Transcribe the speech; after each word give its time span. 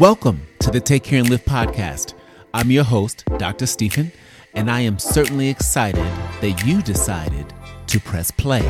Welcome 0.00 0.44
to 0.58 0.72
the 0.72 0.80
Take 0.80 1.04
Care 1.04 1.20
and 1.20 1.30
Live 1.30 1.44
podcast. 1.44 2.14
I'm 2.52 2.72
your 2.72 2.82
host, 2.82 3.24
Dr. 3.38 3.64
Stephen, 3.64 4.10
and 4.52 4.68
I 4.68 4.80
am 4.80 4.98
certainly 4.98 5.48
excited 5.48 6.04
that 6.40 6.64
you 6.66 6.82
decided 6.82 7.54
to 7.86 8.00
press 8.00 8.32
play. 8.32 8.62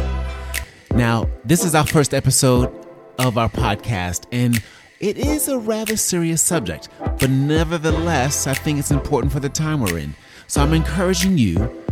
Now, 0.95 1.31
this 1.43 1.65
is 1.65 1.75
our 1.75 1.87
first 1.87 2.13
episode 2.13 2.71
of 3.19 3.39
our 3.39 3.49
podcast, 3.49 4.27
and 4.33 4.63
it 5.01 5.17
is 5.17 5.49
a 5.49 5.57
rather 5.57 5.97
serious 5.97 6.43
subject, 6.43 6.91
but 7.01 7.31
nevertheless, 7.31 8.47
I 8.47 8.53
think 8.53 8.79
it's 8.79 8.91
important 8.91 9.33
for 9.33 9.41
the 9.41 9.49
time 9.49 9.81
we're 9.81 9.97
in. 9.97 10.15
So 10.47 10.61
I'm 10.61 10.75
encouraging 10.75 11.39
you 11.39 11.83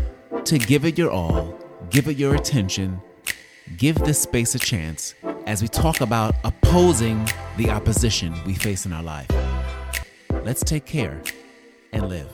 to 0.44 0.58
give 0.58 0.84
it 0.84 0.98
your 0.98 1.10
all, 1.10 1.58
give 1.88 2.06
it 2.06 2.18
your 2.18 2.34
attention, 2.34 3.00
give 3.78 3.96
this 4.00 4.20
space 4.20 4.54
a 4.54 4.58
chance 4.58 5.14
as 5.46 5.62
we 5.62 5.68
talk 5.68 6.02
about 6.02 6.34
opposing 6.44 7.26
the 7.56 7.70
opposition 7.70 8.34
we 8.46 8.54
face 8.54 8.86
in 8.86 8.92
our 8.92 9.02
life. 9.02 9.28
Let's 10.44 10.64
take 10.64 10.86
care 10.86 11.22
and 11.92 12.08
live. 12.08 12.28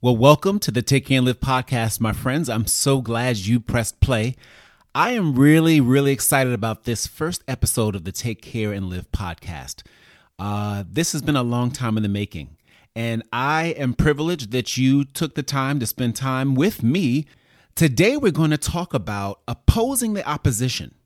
Well, 0.00 0.16
welcome 0.16 0.60
to 0.60 0.70
the 0.70 0.80
Take 0.80 1.06
Care 1.06 1.18
and 1.18 1.26
Live 1.26 1.40
podcast, 1.40 1.98
my 2.00 2.12
friends. 2.12 2.48
I'm 2.48 2.68
so 2.68 3.00
glad 3.00 3.36
you 3.36 3.58
pressed 3.58 3.98
play. 3.98 4.36
I 4.94 5.10
am 5.10 5.36
really, 5.36 5.80
really 5.80 6.12
excited 6.12 6.52
about 6.52 6.84
this 6.84 7.08
first 7.08 7.42
episode 7.48 7.96
of 7.96 8.04
the 8.04 8.12
Take 8.12 8.40
Care 8.40 8.72
and 8.72 8.88
Live 8.88 9.10
podcast. 9.10 9.82
Uh, 10.38 10.84
this 10.88 11.10
has 11.10 11.20
been 11.20 11.34
a 11.34 11.42
long 11.42 11.72
time 11.72 11.96
in 11.96 12.04
the 12.04 12.08
making. 12.08 12.57
And 12.98 13.22
I 13.32 13.76
am 13.78 13.94
privileged 13.94 14.50
that 14.50 14.76
you 14.76 15.04
took 15.04 15.36
the 15.36 15.44
time 15.44 15.78
to 15.78 15.86
spend 15.86 16.16
time 16.16 16.56
with 16.56 16.82
me. 16.82 17.26
Today, 17.76 18.16
we're 18.16 18.32
going 18.32 18.50
to 18.50 18.58
talk 18.58 18.92
about 18.92 19.38
opposing 19.46 20.14
the 20.14 20.28
opposition. 20.28 20.96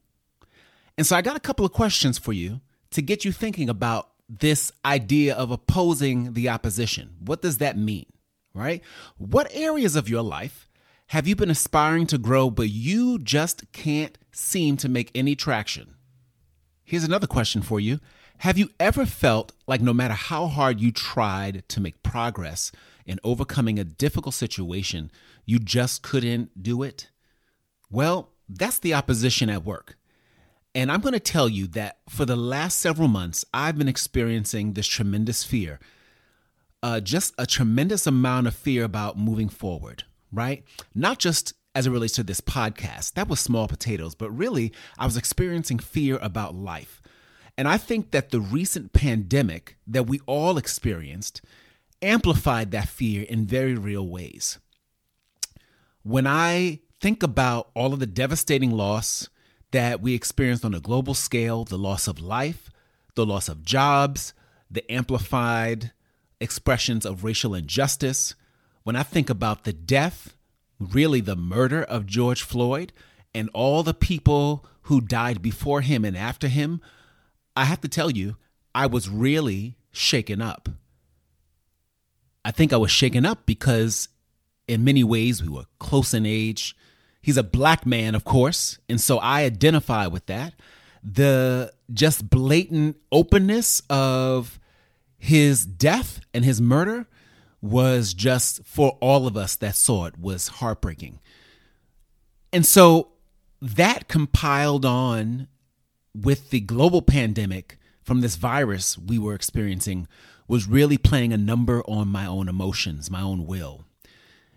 And 0.96 1.06
so, 1.06 1.16
I 1.16 1.20
got 1.20 1.36
a 1.36 1.40
couple 1.40 1.66
of 1.66 1.72
questions 1.74 2.16
for 2.16 2.32
you 2.32 2.62
to 2.92 3.02
get 3.02 3.26
you 3.26 3.30
thinking 3.30 3.68
about 3.68 4.08
this 4.26 4.72
idea 4.86 5.34
of 5.34 5.50
opposing 5.50 6.32
the 6.32 6.48
opposition. 6.48 7.10
What 7.22 7.42
does 7.42 7.58
that 7.58 7.76
mean? 7.76 8.06
Right? 8.54 8.82
What 9.18 9.50
areas 9.52 9.94
of 9.94 10.08
your 10.08 10.22
life 10.22 10.70
have 11.08 11.28
you 11.28 11.36
been 11.36 11.50
aspiring 11.50 12.06
to 12.06 12.16
grow, 12.16 12.48
but 12.48 12.70
you 12.70 13.18
just 13.18 13.70
can't 13.72 14.16
seem 14.32 14.78
to 14.78 14.88
make 14.88 15.10
any 15.14 15.36
traction? 15.36 15.96
Here's 16.84 17.04
another 17.04 17.26
question 17.26 17.60
for 17.60 17.78
you 17.78 18.00
have 18.42 18.58
you 18.58 18.70
ever 18.80 19.06
felt 19.06 19.52
like 19.68 19.80
no 19.80 19.94
matter 19.94 20.14
how 20.14 20.48
hard 20.48 20.80
you 20.80 20.90
tried 20.90 21.62
to 21.68 21.80
make 21.80 22.02
progress 22.02 22.72
in 23.06 23.20
overcoming 23.22 23.78
a 23.78 23.84
difficult 23.84 24.34
situation, 24.34 25.12
you 25.46 25.60
just 25.60 26.02
couldn't 26.02 26.60
do 26.60 26.82
it? 26.82 27.08
Well, 27.88 28.30
that's 28.48 28.80
the 28.80 28.94
opposition 28.94 29.48
at 29.48 29.64
work. 29.64 29.96
And 30.74 30.90
I'm 30.90 31.00
going 31.00 31.12
to 31.12 31.20
tell 31.20 31.48
you 31.48 31.68
that 31.68 31.98
for 32.08 32.24
the 32.24 32.34
last 32.34 32.80
several 32.80 33.06
months, 33.06 33.44
I've 33.54 33.78
been 33.78 33.86
experiencing 33.86 34.72
this 34.72 34.88
tremendous 34.88 35.44
fear, 35.44 35.78
uh, 36.82 36.98
just 36.98 37.34
a 37.38 37.46
tremendous 37.46 38.08
amount 38.08 38.48
of 38.48 38.56
fear 38.56 38.82
about 38.82 39.16
moving 39.16 39.50
forward, 39.50 40.02
right? 40.32 40.64
Not 40.96 41.20
just 41.20 41.54
as 41.76 41.86
it 41.86 41.90
relates 41.92 42.14
to 42.14 42.24
this 42.24 42.40
podcast, 42.40 43.12
that 43.12 43.28
was 43.28 43.38
small 43.38 43.68
potatoes, 43.68 44.16
but 44.16 44.32
really, 44.32 44.72
I 44.98 45.04
was 45.04 45.16
experiencing 45.16 45.78
fear 45.78 46.18
about 46.20 46.56
life. 46.56 47.01
And 47.56 47.68
I 47.68 47.76
think 47.76 48.10
that 48.12 48.30
the 48.30 48.40
recent 48.40 48.92
pandemic 48.92 49.76
that 49.86 50.06
we 50.06 50.20
all 50.26 50.56
experienced 50.56 51.42
amplified 52.00 52.70
that 52.70 52.88
fear 52.88 53.22
in 53.22 53.46
very 53.46 53.74
real 53.74 54.06
ways. 54.06 54.58
When 56.02 56.26
I 56.26 56.80
think 57.00 57.22
about 57.22 57.70
all 57.74 57.92
of 57.92 58.00
the 58.00 58.06
devastating 58.06 58.70
loss 58.70 59.28
that 59.70 60.00
we 60.00 60.14
experienced 60.14 60.64
on 60.64 60.74
a 60.74 60.80
global 60.80 61.14
scale 61.14 61.64
the 61.64 61.78
loss 61.78 62.08
of 62.08 62.20
life, 62.20 62.70
the 63.14 63.26
loss 63.26 63.48
of 63.48 63.64
jobs, 63.64 64.34
the 64.70 64.90
amplified 64.90 65.92
expressions 66.40 67.06
of 67.06 67.24
racial 67.24 67.54
injustice, 67.54 68.34
when 68.82 68.96
I 68.96 69.02
think 69.02 69.30
about 69.30 69.64
the 69.64 69.72
death, 69.72 70.34
really 70.80 71.20
the 71.20 71.36
murder 71.36 71.82
of 71.82 72.06
George 72.06 72.42
Floyd, 72.42 72.92
and 73.34 73.48
all 73.54 73.82
the 73.82 73.94
people 73.94 74.66
who 74.82 75.00
died 75.00 75.40
before 75.40 75.82
him 75.82 76.04
and 76.04 76.16
after 76.16 76.48
him 76.48 76.80
I 77.56 77.64
have 77.64 77.80
to 77.82 77.88
tell 77.88 78.10
you, 78.10 78.36
I 78.74 78.86
was 78.86 79.08
really 79.08 79.76
shaken 79.90 80.40
up. 80.40 80.68
I 82.44 82.50
think 82.50 82.72
I 82.72 82.76
was 82.76 82.90
shaken 82.90 83.24
up 83.24 83.46
because, 83.46 84.08
in 84.66 84.84
many 84.84 85.04
ways, 85.04 85.42
we 85.42 85.48
were 85.48 85.66
close 85.78 86.14
in 86.14 86.26
age. 86.26 86.76
He's 87.20 87.36
a 87.36 87.42
black 87.42 87.86
man, 87.86 88.14
of 88.14 88.24
course, 88.24 88.78
and 88.88 89.00
so 89.00 89.18
I 89.18 89.44
identify 89.44 90.06
with 90.06 90.26
that. 90.26 90.54
The 91.04 91.72
just 91.92 92.28
blatant 92.30 92.96
openness 93.12 93.82
of 93.88 94.58
his 95.18 95.64
death 95.64 96.20
and 96.34 96.44
his 96.44 96.60
murder 96.60 97.06
was 97.60 98.12
just 98.12 98.64
for 98.64 98.98
all 99.00 99.28
of 99.28 99.36
us 99.36 99.54
that 99.56 99.76
saw 99.76 100.06
it 100.06 100.18
was 100.18 100.48
heartbreaking. 100.48 101.20
And 102.52 102.66
so 102.66 103.12
that 103.60 104.08
compiled 104.08 104.84
on 104.84 105.46
with 106.14 106.50
the 106.50 106.60
global 106.60 107.02
pandemic 107.02 107.78
from 108.02 108.20
this 108.20 108.36
virus 108.36 108.98
we 108.98 109.18
were 109.18 109.34
experiencing 109.34 110.08
was 110.48 110.68
really 110.68 110.98
playing 110.98 111.32
a 111.32 111.38
number 111.38 111.82
on 111.84 112.08
my 112.08 112.26
own 112.26 112.48
emotions, 112.48 113.10
my 113.10 113.22
own 113.22 113.46
will. 113.46 113.84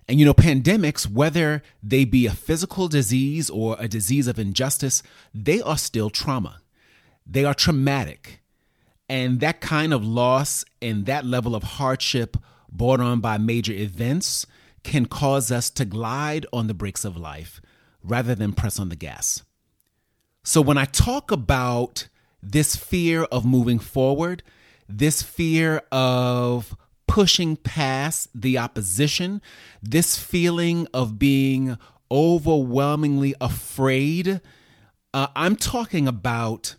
And 0.07 0.19
you 0.19 0.25
know, 0.25 0.33
pandemics, 0.33 1.09
whether 1.09 1.63
they 1.81 2.05
be 2.05 2.25
a 2.27 2.31
physical 2.31 2.88
disease 2.88 3.49
or 3.49 3.75
a 3.79 3.88
disease 3.88 4.27
of 4.27 4.38
injustice, 4.38 5.01
they 5.33 5.61
are 5.61 5.77
still 5.77 6.09
trauma. 6.09 6.59
They 7.25 7.43
are 7.45 7.53
traumatic. 7.53 8.41
And 9.07 9.39
that 9.39 9.61
kind 9.61 9.93
of 9.93 10.05
loss 10.05 10.66
and 10.81 11.05
that 11.05 11.25
level 11.25 11.55
of 11.55 11.63
hardship 11.63 12.37
brought 12.72 12.99
on 12.99 13.19
by 13.19 13.37
major 13.37 13.73
events 13.73 14.45
can 14.83 15.05
cause 15.05 15.51
us 15.51 15.69
to 15.72 15.85
glide 15.85 16.45
on 16.51 16.67
the 16.67 16.73
brakes 16.73 17.05
of 17.05 17.17
life 17.17 17.61
rather 18.03 18.35
than 18.35 18.53
press 18.53 18.79
on 18.79 18.89
the 18.89 18.95
gas. 18.95 19.43
So 20.47 20.61
when 20.61 20.78
I 20.78 20.85
talk 20.85 21.31
about 21.31 22.07
this 22.41 22.75
fear 22.75 23.23
of 23.23 23.45
moving 23.45 23.79
forward, 23.79 24.44
this 24.88 25.23
fear 25.23 25.81
of 25.91 26.78
pushing 27.07 27.56
past 27.56 28.29
the 28.39 28.59
opposition, 28.59 29.41
this 29.81 30.19
feeling 30.19 30.88
of 30.94 31.17
being 31.17 31.79
overwhelmingly 32.11 33.34
afraid, 33.41 34.39
uh, 35.16 35.28
I'm 35.35 35.55
talking 35.55 36.07
about 36.07 36.75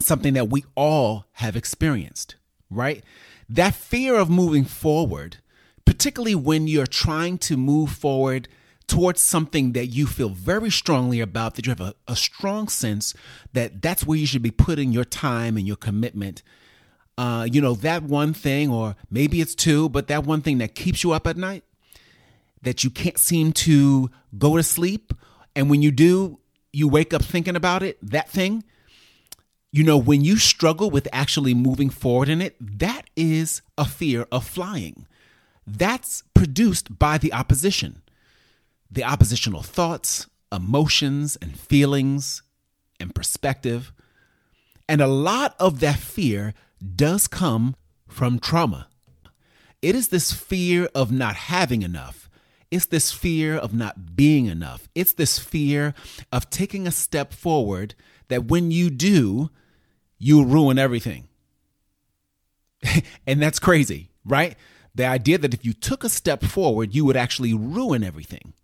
something 0.00 0.34
that 0.34 0.48
we 0.48 0.62
all 0.76 1.26
have 1.32 1.56
experienced, 1.56 2.36
right? 2.70 3.02
That 3.48 3.74
fear 3.74 4.14
of 4.14 4.30
moving 4.30 4.64
forward, 4.64 5.38
particularly 5.84 6.36
when 6.36 6.68
you're 6.68 6.86
trying 6.86 7.38
to 7.38 7.56
move 7.56 7.90
forward 7.90 8.46
towards 8.88 9.20
something 9.20 9.72
that 9.72 9.86
you 9.86 10.06
feel 10.06 10.28
very 10.28 10.70
strongly 10.70 11.20
about, 11.20 11.54
that 11.54 11.66
you 11.66 11.70
have 11.70 11.80
a, 11.80 11.94
a 12.06 12.16
strong 12.16 12.68
sense 12.68 13.14
that 13.52 13.82
that's 13.82 14.06
where 14.06 14.18
you 14.18 14.26
should 14.26 14.42
be 14.42 14.50
putting 14.50 14.92
your 14.92 15.04
time 15.04 15.56
and 15.56 15.66
your 15.66 15.76
commitment. 15.76 16.42
Uh, 17.18 17.46
you 17.50 17.60
know, 17.60 17.74
that 17.74 18.02
one 18.02 18.32
thing, 18.32 18.70
or 18.70 18.94
maybe 19.10 19.40
it's 19.40 19.54
two, 19.54 19.88
but 19.88 20.06
that 20.08 20.24
one 20.24 20.42
thing 20.42 20.58
that 20.58 20.74
keeps 20.74 21.02
you 21.02 21.12
up 21.12 21.26
at 21.26 21.36
night, 21.36 21.64
that 22.62 22.84
you 22.84 22.90
can't 22.90 23.18
seem 23.18 23.52
to 23.52 24.10
go 24.38 24.56
to 24.56 24.62
sleep. 24.62 25.12
And 25.54 25.68
when 25.70 25.82
you 25.82 25.90
do, 25.90 26.38
you 26.72 26.88
wake 26.88 27.14
up 27.14 27.22
thinking 27.22 27.56
about 27.56 27.82
it, 27.82 27.98
that 28.02 28.28
thing. 28.28 28.64
You 29.72 29.82
know, 29.82 29.98
when 29.98 30.22
you 30.22 30.36
struggle 30.36 30.90
with 30.90 31.08
actually 31.12 31.54
moving 31.54 31.90
forward 31.90 32.28
in 32.28 32.40
it, 32.40 32.56
that 32.60 33.10
is 33.16 33.62
a 33.76 33.84
fear 33.84 34.26
of 34.30 34.46
flying. 34.46 35.06
That's 35.66 36.22
produced 36.34 36.98
by 36.98 37.18
the 37.18 37.32
opposition 37.32 38.02
the 38.90 39.04
oppositional 39.04 39.62
thoughts, 39.62 40.26
emotions, 40.52 41.36
and 41.40 41.58
feelings 41.58 42.42
and 43.00 43.14
perspective. 43.14 43.92
And 44.88 45.00
a 45.00 45.06
lot 45.06 45.54
of 45.58 45.80
that 45.80 45.98
fear 45.98 46.54
does 46.94 47.26
come 47.26 47.76
from 48.06 48.38
trauma. 48.38 48.88
It 49.82 49.94
is 49.94 50.08
this 50.08 50.32
fear 50.32 50.88
of 50.94 51.12
not 51.12 51.36
having 51.36 51.82
enough. 51.82 52.30
It's 52.70 52.86
this 52.86 53.12
fear 53.12 53.56
of 53.56 53.72
not 53.72 54.16
being 54.16 54.46
enough. 54.46 54.88
It's 54.94 55.12
this 55.12 55.38
fear 55.38 55.94
of 56.32 56.50
taking 56.50 56.86
a 56.86 56.90
step 56.92 57.32
forward 57.32 57.94
that 58.28 58.46
when 58.46 58.70
you 58.70 58.90
do, 58.90 59.50
you 60.18 60.44
ruin 60.44 60.78
everything. 60.78 61.28
and 63.26 63.40
that's 63.40 63.58
crazy, 63.58 64.10
right? 64.24 64.56
The 64.94 65.04
idea 65.04 65.38
that 65.38 65.54
if 65.54 65.64
you 65.64 65.72
took 65.72 66.04
a 66.04 66.08
step 66.08 66.42
forward, 66.42 66.94
you 66.94 67.04
would 67.04 67.16
actually 67.16 67.54
ruin 67.54 68.02
everything. 68.02 68.54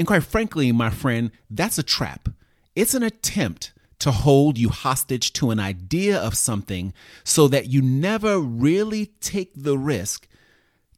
And 0.00 0.06
quite 0.06 0.24
frankly, 0.24 0.72
my 0.72 0.88
friend, 0.88 1.30
that's 1.50 1.76
a 1.76 1.82
trap. 1.82 2.30
It's 2.74 2.94
an 2.94 3.02
attempt 3.02 3.74
to 3.98 4.10
hold 4.10 4.56
you 4.56 4.70
hostage 4.70 5.30
to 5.34 5.50
an 5.50 5.60
idea 5.60 6.18
of 6.18 6.38
something 6.38 6.94
so 7.22 7.48
that 7.48 7.68
you 7.68 7.82
never 7.82 8.38
really 8.38 9.12
take 9.20 9.52
the 9.54 9.76
risk 9.76 10.26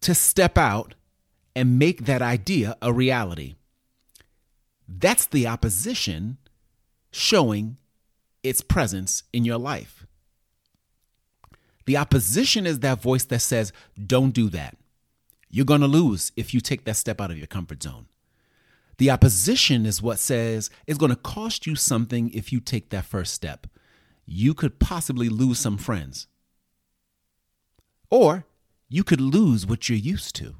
to 0.02 0.14
step 0.14 0.56
out 0.56 0.94
and 1.56 1.80
make 1.80 2.04
that 2.04 2.22
idea 2.22 2.76
a 2.80 2.92
reality. 2.92 3.56
That's 4.86 5.26
the 5.26 5.48
opposition 5.48 6.38
showing 7.10 7.78
its 8.44 8.60
presence 8.60 9.24
in 9.32 9.44
your 9.44 9.58
life. 9.58 10.06
The 11.86 11.96
opposition 11.96 12.68
is 12.68 12.78
that 12.78 13.02
voice 13.02 13.24
that 13.24 13.40
says, 13.40 13.72
don't 14.06 14.30
do 14.30 14.48
that. 14.50 14.76
You're 15.50 15.64
going 15.64 15.80
to 15.80 15.88
lose 15.88 16.30
if 16.36 16.54
you 16.54 16.60
take 16.60 16.84
that 16.84 16.94
step 16.94 17.20
out 17.20 17.32
of 17.32 17.38
your 17.38 17.48
comfort 17.48 17.82
zone. 17.82 18.06
The 19.02 19.10
opposition 19.10 19.84
is 19.84 20.00
what 20.00 20.20
says 20.20 20.70
it's 20.86 20.96
going 20.96 21.10
to 21.10 21.16
cost 21.16 21.66
you 21.66 21.74
something 21.74 22.30
if 22.30 22.52
you 22.52 22.60
take 22.60 22.90
that 22.90 23.04
first 23.04 23.34
step. 23.34 23.66
You 24.26 24.54
could 24.54 24.78
possibly 24.78 25.28
lose 25.28 25.58
some 25.58 25.76
friends. 25.76 26.28
Or 28.10 28.46
you 28.88 29.02
could 29.02 29.20
lose 29.20 29.66
what 29.66 29.88
you're 29.88 29.98
used 29.98 30.36
to. 30.36 30.54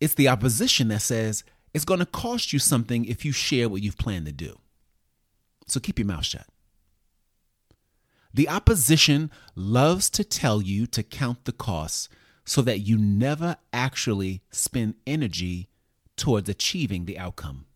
It's 0.00 0.14
the 0.14 0.26
opposition 0.26 0.88
that 0.88 1.02
says 1.02 1.44
it's 1.72 1.84
going 1.84 2.00
to 2.00 2.04
cost 2.04 2.52
you 2.52 2.58
something 2.58 3.04
if 3.04 3.24
you 3.24 3.30
share 3.30 3.68
what 3.68 3.82
you've 3.82 3.96
planned 3.96 4.26
to 4.26 4.32
do. 4.32 4.58
So 5.68 5.78
keep 5.78 6.00
your 6.00 6.08
mouth 6.08 6.24
shut. 6.24 6.48
The 8.34 8.48
opposition 8.48 9.30
loves 9.54 10.10
to 10.10 10.24
tell 10.24 10.60
you 10.60 10.88
to 10.88 11.04
count 11.04 11.44
the 11.44 11.52
costs 11.52 12.08
so 12.44 12.60
that 12.62 12.80
you 12.80 12.98
never 12.98 13.54
actually 13.72 14.42
spend 14.50 14.96
energy 15.06 15.68
towards 16.16 16.48
achieving 16.48 17.04
the 17.04 17.18
outcome. 17.18 17.66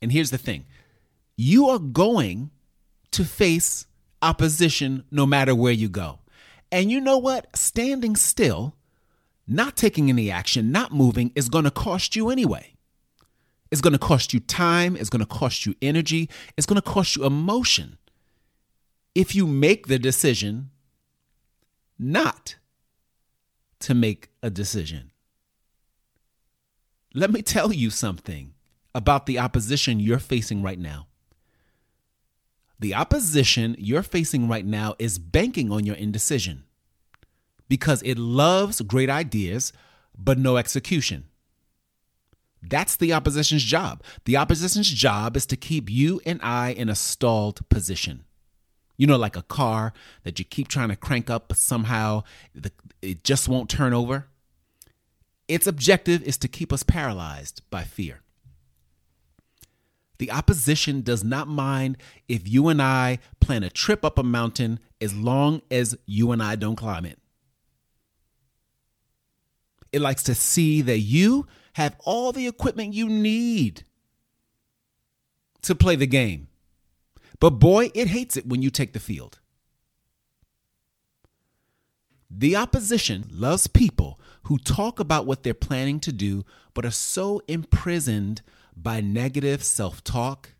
And 0.00 0.12
here's 0.12 0.30
the 0.30 0.38
thing 0.38 0.64
you 1.36 1.68
are 1.68 1.78
going 1.78 2.50
to 3.12 3.24
face 3.24 3.86
opposition 4.22 5.04
no 5.10 5.26
matter 5.26 5.54
where 5.54 5.72
you 5.72 5.88
go. 5.88 6.18
And 6.70 6.90
you 6.90 7.00
know 7.00 7.18
what? 7.18 7.56
Standing 7.56 8.16
still, 8.16 8.74
not 9.46 9.76
taking 9.76 10.10
any 10.10 10.30
action, 10.30 10.70
not 10.70 10.92
moving 10.92 11.32
is 11.34 11.48
going 11.48 11.64
to 11.64 11.70
cost 11.70 12.16
you 12.16 12.28
anyway. 12.28 12.74
It's 13.70 13.80
going 13.80 13.92
to 13.92 13.98
cost 13.98 14.32
you 14.32 14.40
time, 14.40 14.96
it's 14.96 15.10
going 15.10 15.20
to 15.20 15.26
cost 15.26 15.66
you 15.66 15.74
energy, 15.82 16.28
it's 16.56 16.66
going 16.66 16.80
to 16.80 16.82
cost 16.82 17.16
you 17.16 17.24
emotion 17.24 17.98
if 19.14 19.34
you 19.34 19.46
make 19.46 19.88
the 19.88 19.98
decision 19.98 20.70
not 21.98 22.56
to 23.80 23.94
make 23.94 24.30
a 24.42 24.50
decision. 24.50 25.10
Let 27.18 27.32
me 27.32 27.42
tell 27.42 27.72
you 27.72 27.90
something 27.90 28.54
about 28.94 29.26
the 29.26 29.40
opposition 29.40 29.98
you're 29.98 30.20
facing 30.20 30.62
right 30.62 30.78
now. 30.78 31.08
The 32.78 32.94
opposition 32.94 33.74
you're 33.76 34.04
facing 34.04 34.46
right 34.46 34.64
now 34.64 34.94
is 35.00 35.18
banking 35.18 35.72
on 35.72 35.84
your 35.84 35.96
indecision 35.96 36.62
because 37.68 38.02
it 38.02 38.18
loves 38.18 38.80
great 38.82 39.10
ideas 39.10 39.72
but 40.16 40.38
no 40.38 40.56
execution. 40.58 41.24
That's 42.62 42.94
the 42.94 43.12
opposition's 43.12 43.64
job. 43.64 44.04
The 44.24 44.36
opposition's 44.36 44.88
job 44.88 45.36
is 45.36 45.44
to 45.46 45.56
keep 45.56 45.90
you 45.90 46.20
and 46.24 46.38
I 46.40 46.70
in 46.70 46.88
a 46.88 46.94
stalled 46.94 47.68
position. 47.68 48.22
You 48.96 49.08
know, 49.08 49.16
like 49.16 49.34
a 49.34 49.42
car 49.42 49.92
that 50.22 50.38
you 50.38 50.44
keep 50.44 50.68
trying 50.68 50.90
to 50.90 50.96
crank 50.96 51.30
up, 51.30 51.48
but 51.48 51.56
somehow 51.56 52.22
it 53.02 53.24
just 53.24 53.48
won't 53.48 53.68
turn 53.68 53.92
over. 53.92 54.28
Its 55.48 55.66
objective 55.66 56.22
is 56.22 56.36
to 56.38 56.48
keep 56.48 56.72
us 56.72 56.82
paralyzed 56.82 57.62
by 57.70 57.82
fear. 57.82 58.20
The 60.18 60.30
opposition 60.30 61.00
does 61.00 61.24
not 61.24 61.48
mind 61.48 61.96
if 62.28 62.46
you 62.46 62.68
and 62.68 62.82
I 62.82 63.18
plan 63.40 63.62
a 63.62 63.70
trip 63.70 64.04
up 64.04 64.18
a 64.18 64.22
mountain 64.22 64.80
as 65.00 65.14
long 65.14 65.62
as 65.70 65.96
you 66.06 66.32
and 66.32 66.42
I 66.42 66.56
don't 66.56 66.76
climb 66.76 67.06
it. 67.06 67.18
It 69.92 70.00
likes 70.00 70.22
to 70.24 70.34
see 70.34 70.82
that 70.82 70.98
you 70.98 71.46
have 71.74 71.96
all 72.04 72.32
the 72.32 72.46
equipment 72.46 72.92
you 72.92 73.08
need 73.08 73.84
to 75.62 75.74
play 75.74 75.96
the 75.96 76.06
game. 76.06 76.48
But 77.40 77.50
boy, 77.50 77.90
it 77.94 78.08
hates 78.08 78.36
it 78.36 78.46
when 78.46 78.60
you 78.60 78.70
take 78.70 78.92
the 78.92 79.00
field. 79.00 79.38
The 82.30 82.56
opposition 82.56 83.26
loves 83.30 83.66
people 83.68 84.20
who 84.48 84.56
talk 84.56 84.98
about 84.98 85.26
what 85.26 85.42
they're 85.42 85.52
planning 85.52 86.00
to 86.00 86.10
do, 86.10 86.42
but 86.72 86.86
are 86.86 86.90
so 86.90 87.42
imprisoned 87.48 88.40
by 88.74 88.98
negative 88.98 89.62
self 89.62 90.02
talk 90.02 90.54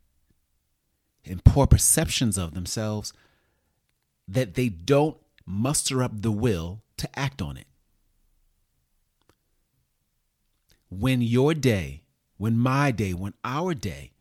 and 1.24 1.42
poor 1.42 1.66
perceptions 1.66 2.36
of 2.36 2.52
themselves 2.52 3.14
that 4.26 4.54
they 4.54 4.68
don't 4.68 5.16
muster 5.46 6.02
up 6.02 6.12
the 6.20 6.30
will 6.30 6.82
to 6.98 7.08
act 7.18 7.40
on 7.40 7.56
it. 7.56 7.66
When 10.90 11.22
your 11.22 11.54
day, 11.54 12.02
when 12.36 12.58
my 12.58 12.90
day, 12.90 13.14
when 13.14 13.32
our 13.42 13.72
day, 13.72 14.12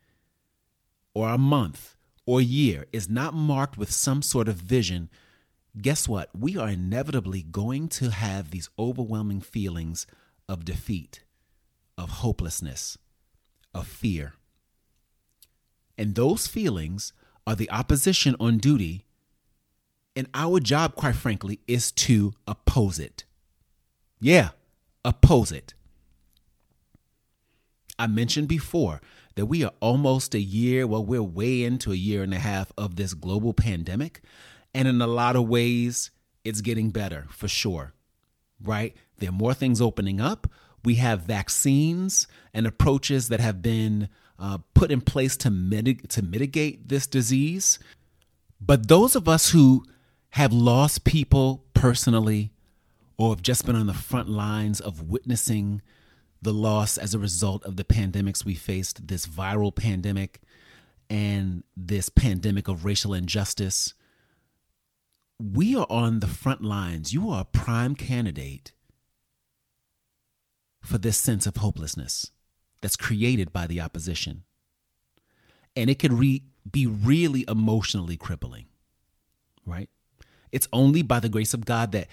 or 1.12 1.28
a 1.28 1.36
month, 1.36 1.94
or 2.24 2.40
year 2.40 2.86
is 2.90 3.10
not 3.10 3.34
marked 3.34 3.76
with 3.76 3.92
some 3.92 4.22
sort 4.22 4.48
of 4.48 4.56
vision, 4.56 5.10
guess 5.80 6.08
what? 6.08 6.30
We 6.38 6.56
are 6.56 6.68
inevitably 6.68 7.42
going 7.42 7.88
to 7.88 8.10
have 8.10 8.50
these 8.50 8.70
overwhelming 8.78 9.40
feelings 9.40 10.06
of 10.48 10.64
defeat, 10.64 11.24
of 11.96 12.10
hopelessness, 12.10 12.98
of 13.74 13.86
fear. 13.86 14.34
And 15.96 16.14
those 16.14 16.46
feelings 16.46 17.12
are 17.46 17.54
the 17.54 17.70
opposition 17.70 18.36
on 18.38 18.58
duty. 18.58 19.04
And 20.14 20.28
our 20.34 20.60
job, 20.60 20.94
quite 20.94 21.16
frankly, 21.16 21.60
is 21.66 21.92
to 21.92 22.34
oppose 22.46 22.98
it. 22.98 23.24
Yeah, 24.20 24.50
oppose 25.04 25.52
it. 25.52 25.74
I 27.98 28.06
mentioned 28.06 28.48
before 28.48 29.00
that 29.34 29.46
we 29.46 29.64
are 29.64 29.72
almost 29.80 30.34
a 30.34 30.40
year, 30.40 30.86
well, 30.86 31.04
we're 31.04 31.22
way 31.22 31.62
into 31.62 31.92
a 31.92 31.96
year 31.96 32.22
and 32.22 32.34
a 32.34 32.38
half 32.38 32.72
of 32.76 32.96
this 32.96 33.14
global 33.14 33.52
pandemic. 33.54 34.20
And 34.74 34.86
in 34.86 35.00
a 35.00 35.06
lot 35.06 35.36
of 35.36 35.48
ways, 35.48 36.10
it's 36.44 36.60
getting 36.60 36.90
better 36.90 37.26
for 37.30 37.48
sure, 37.48 37.94
right? 38.62 38.96
There 39.18 39.30
are 39.30 39.32
more 39.32 39.54
things 39.54 39.80
opening 39.80 40.20
up. 40.20 40.46
We 40.84 40.96
have 40.96 41.22
vaccines 41.22 42.26
and 42.54 42.66
approaches 42.66 43.28
that 43.28 43.40
have 43.40 43.60
been 43.60 44.08
uh, 44.38 44.58
put 44.74 44.90
in 44.90 45.00
place 45.00 45.36
to, 45.38 45.50
mitig- 45.50 46.08
to 46.08 46.22
mitigate 46.22 46.88
this 46.88 47.06
disease. 47.06 47.78
But 48.60 48.88
those 48.88 49.16
of 49.16 49.28
us 49.28 49.50
who 49.50 49.84
have 50.30 50.52
lost 50.52 51.04
people 51.04 51.64
personally 51.74 52.52
or 53.16 53.30
have 53.30 53.42
just 53.42 53.66
been 53.66 53.76
on 53.76 53.86
the 53.86 53.94
front 53.94 54.28
lines 54.28 54.80
of 54.80 55.02
witnessing 55.02 55.82
the 56.40 56.52
loss 56.52 56.96
as 56.96 57.14
a 57.14 57.18
result 57.18 57.64
of 57.64 57.76
the 57.76 57.84
pandemics 57.84 58.44
we 58.44 58.54
faced 58.54 59.08
this 59.08 59.26
viral 59.26 59.74
pandemic 59.74 60.40
and 61.10 61.64
this 61.76 62.08
pandemic 62.08 62.68
of 62.68 62.84
racial 62.84 63.12
injustice. 63.12 63.94
We 65.40 65.76
are 65.76 65.86
on 65.88 66.20
the 66.20 66.26
front 66.26 66.62
lines. 66.62 67.12
You 67.12 67.30
are 67.30 67.42
a 67.42 67.44
prime 67.44 67.94
candidate 67.94 68.72
for 70.82 70.98
this 70.98 71.16
sense 71.16 71.46
of 71.46 71.56
hopelessness 71.56 72.30
that's 72.80 72.96
created 72.96 73.52
by 73.52 73.66
the 73.66 73.80
opposition. 73.80 74.44
And 75.76 75.88
it 75.90 75.98
could 75.98 76.12
re- 76.12 76.42
be 76.70 76.86
really 76.86 77.44
emotionally 77.46 78.16
crippling, 78.16 78.66
right? 79.64 79.88
It's 80.50 80.68
only 80.72 81.02
by 81.02 81.20
the 81.20 81.28
grace 81.28 81.54
of 81.54 81.64
God 81.64 81.92
that 81.92 82.08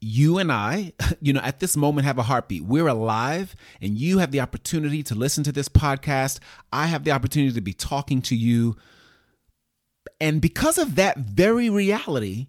you 0.00 0.38
and 0.38 0.52
I, 0.52 0.92
you 1.20 1.32
know, 1.32 1.40
at 1.40 1.60
this 1.60 1.76
moment 1.76 2.06
have 2.06 2.18
a 2.18 2.24
heartbeat. 2.24 2.64
We're 2.64 2.88
alive, 2.88 3.54
and 3.80 3.96
you 3.96 4.18
have 4.18 4.30
the 4.30 4.40
opportunity 4.40 5.02
to 5.04 5.14
listen 5.14 5.44
to 5.44 5.52
this 5.52 5.68
podcast. 5.68 6.38
I 6.72 6.86
have 6.86 7.04
the 7.04 7.12
opportunity 7.12 7.54
to 7.54 7.60
be 7.60 7.72
talking 7.72 8.20
to 8.22 8.36
you. 8.36 8.76
And 10.20 10.40
because 10.40 10.78
of 10.78 10.94
that 10.96 11.18
very 11.18 11.68
reality, 11.68 12.46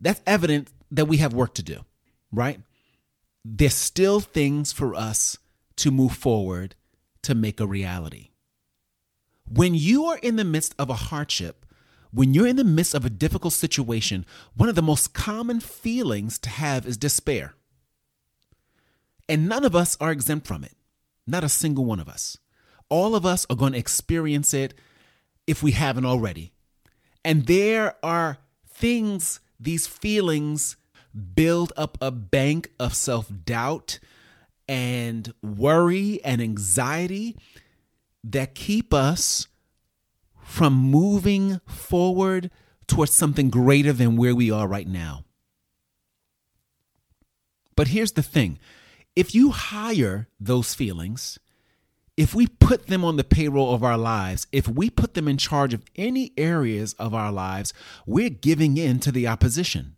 that's 0.00 0.20
evident 0.26 0.68
that 0.90 1.06
we 1.06 1.18
have 1.18 1.32
work 1.32 1.54
to 1.54 1.62
do, 1.62 1.84
right? 2.32 2.60
There's 3.44 3.74
still 3.74 4.20
things 4.20 4.72
for 4.72 4.94
us 4.94 5.38
to 5.76 5.90
move 5.90 6.12
forward 6.12 6.74
to 7.22 7.34
make 7.34 7.60
a 7.60 7.66
reality. 7.66 8.30
When 9.48 9.74
you 9.74 10.04
are 10.06 10.18
in 10.18 10.36
the 10.36 10.44
midst 10.44 10.74
of 10.78 10.90
a 10.90 10.94
hardship, 10.94 11.64
when 12.12 12.34
you're 12.34 12.46
in 12.46 12.56
the 12.56 12.64
midst 12.64 12.94
of 12.94 13.04
a 13.04 13.10
difficult 13.10 13.52
situation, 13.52 14.24
one 14.56 14.68
of 14.68 14.74
the 14.74 14.82
most 14.82 15.12
common 15.12 15.60
feelings 15.60 16.38
to 16.40 16.48
have 16.48 16.86
is 16.86 16.96
despair. 16.96 17.54
And 19.28 19.48
none 19.48 19.64
of 19.64 19.76
us 19.76 19.96
are 20.00 20.12
exempt 20.12 20.46
from 20.46 20.64
it. 20.64 20.74
Not 21.26 21.44
a 21.44 21.48
single 21.48 21.84
one 21.84 22.00
of 22.00 22.08
us. 22.08 22.38
All 22.88 23.14
of 23.14 23.26
us 23.26 23.46
are 23.50 23.56
going 23.56 23.72
to 23.72 23.78
experience 23.78 24.54
it 24.54 24.74
if 25.46 25.62
we 25.62 25.72
haven't 25.72 26.06
already. 26.06 26.52
And 27.26 27.46
there 27.46 27.96
are 28.04 28.38
things, 28.68 29.40
these 29.58 29.88
feelings 29.88 30.76
build 31.34 31.72
up 31.76 31.98
a 32.00 32.12
bank 32.12 32.70
of 32.78 32.94
self 32.94 33.28
doubt 33.44 33.98
and 34.68 35.34
worry 35.42 36.20
and 36.24 36.40
anxiety 36.40 37.36
that 38.22 38.54
keep 38.54 38.94
us 38.94 39.48
from 40.40 40.74
moving 40.74 41.60
forward 41.66 42.52
towards 42.86 43.12
something 43.12 43.50
greater 43.50 43.92
than 43.92 44.16
where 44.16 44.36
we 44.36 44.52
are 44.52 44.68
right 44.68 44.86
now. 44.86 45.24
But 47.74 47.88
here's 47.88 48.12
the 48.12 48.22
thing 48.22 48.60
if 49.16 49.34
you 49.34 49.50
hire 49.50 50.28
those 50.38 50.74
feelings, 50.74 51.40
if 52.16 52.34
we 52.34 52.46
put 52.46 52.86
them 52.86 53.04
on 53.04 53.16
the 53.16 53.24
payroll 53.24 53.74
of 53.74 53.84
our 53.84 53.98
lives, 53.98 54.46
if 54.50 54.66
we 54.66 54.88
put 54.88 55.14
them 55.14 55.28
in 55.28 55.36
charge 55.36 55.74
of 55.74 55.84
any 55.96 56.32
areas 56.36 56.94
of 56.94 57.14
our 57.14 57.30
lives, 57.30 57.74
we're 58.06 58.30
giving 58.30 58.78
in 58.78 58.98
to 59.00 59.12
the 59.12 59.26
opposition. 59.26 59.96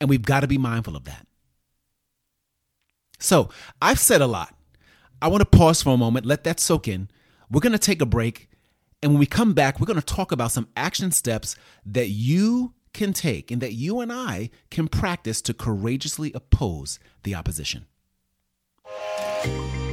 And 0.00 0.08
we've 0.08 0.22
got 0.22 0.40
to 0.40 0.46
be 0.46 0.58
mindful 0.58 0.96
of 0.96 1.04
that. 1.04 1.26
So 3.18 3.50
I've 3.80 4.00
said 4.00 4.20
a 4.20 4.26
lot. 4.26 4.54
I 5.20 5.28
want 5.28 5.42
to 5.42 5.58
pause 5.58 5.82
for 5.82 5.94
a 5.94 5.98
moment, 5.98 6.26
let 6.26 6.44
that 6.44 6.58
soak 6.58 6.88
in. 6.88 7.08
We're 7.50 7.60
going 7.60 7.72
to 7.72 7.78
take 7.78 8.02
a 8.02 8.06
break. 8.06 8.48
And 9.02 9.12
when 9.12 9.20
we 9.20 9.26
come 9.26 9.52
back, 9.52 9.78
we're 9.78 9.86
going 9.86 10.00
to 10.00 10.04
talk 10.04 10.32
about 10.32 10.50
some 10.50 10.68
action 10.76 11.12
steps 11.12 11.54
that 11.86 12.08
you 12.08 12.74
can 12.92 13.12
take 13.12 13.50
and 13.50 13.60
that 13.62 13.74
you 13.74 14.00
and 14.00 14.12
I 14.12 14.50
can 14.70 14.88
practice 14.88 15.40
to 15.42 15.54
courageously 15.54 16.32
oppose 16.34 16.98
the 17.22 17.34
opposition 17.34 17.86
you 19.44 19.91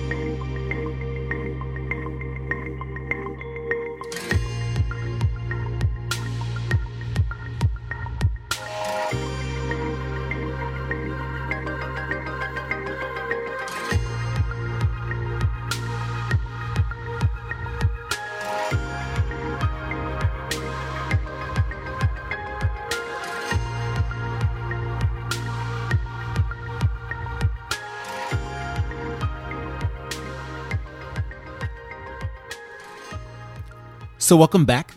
So, 34.29 34.37
welcome 34.37 34.65
back. 34.65 34.93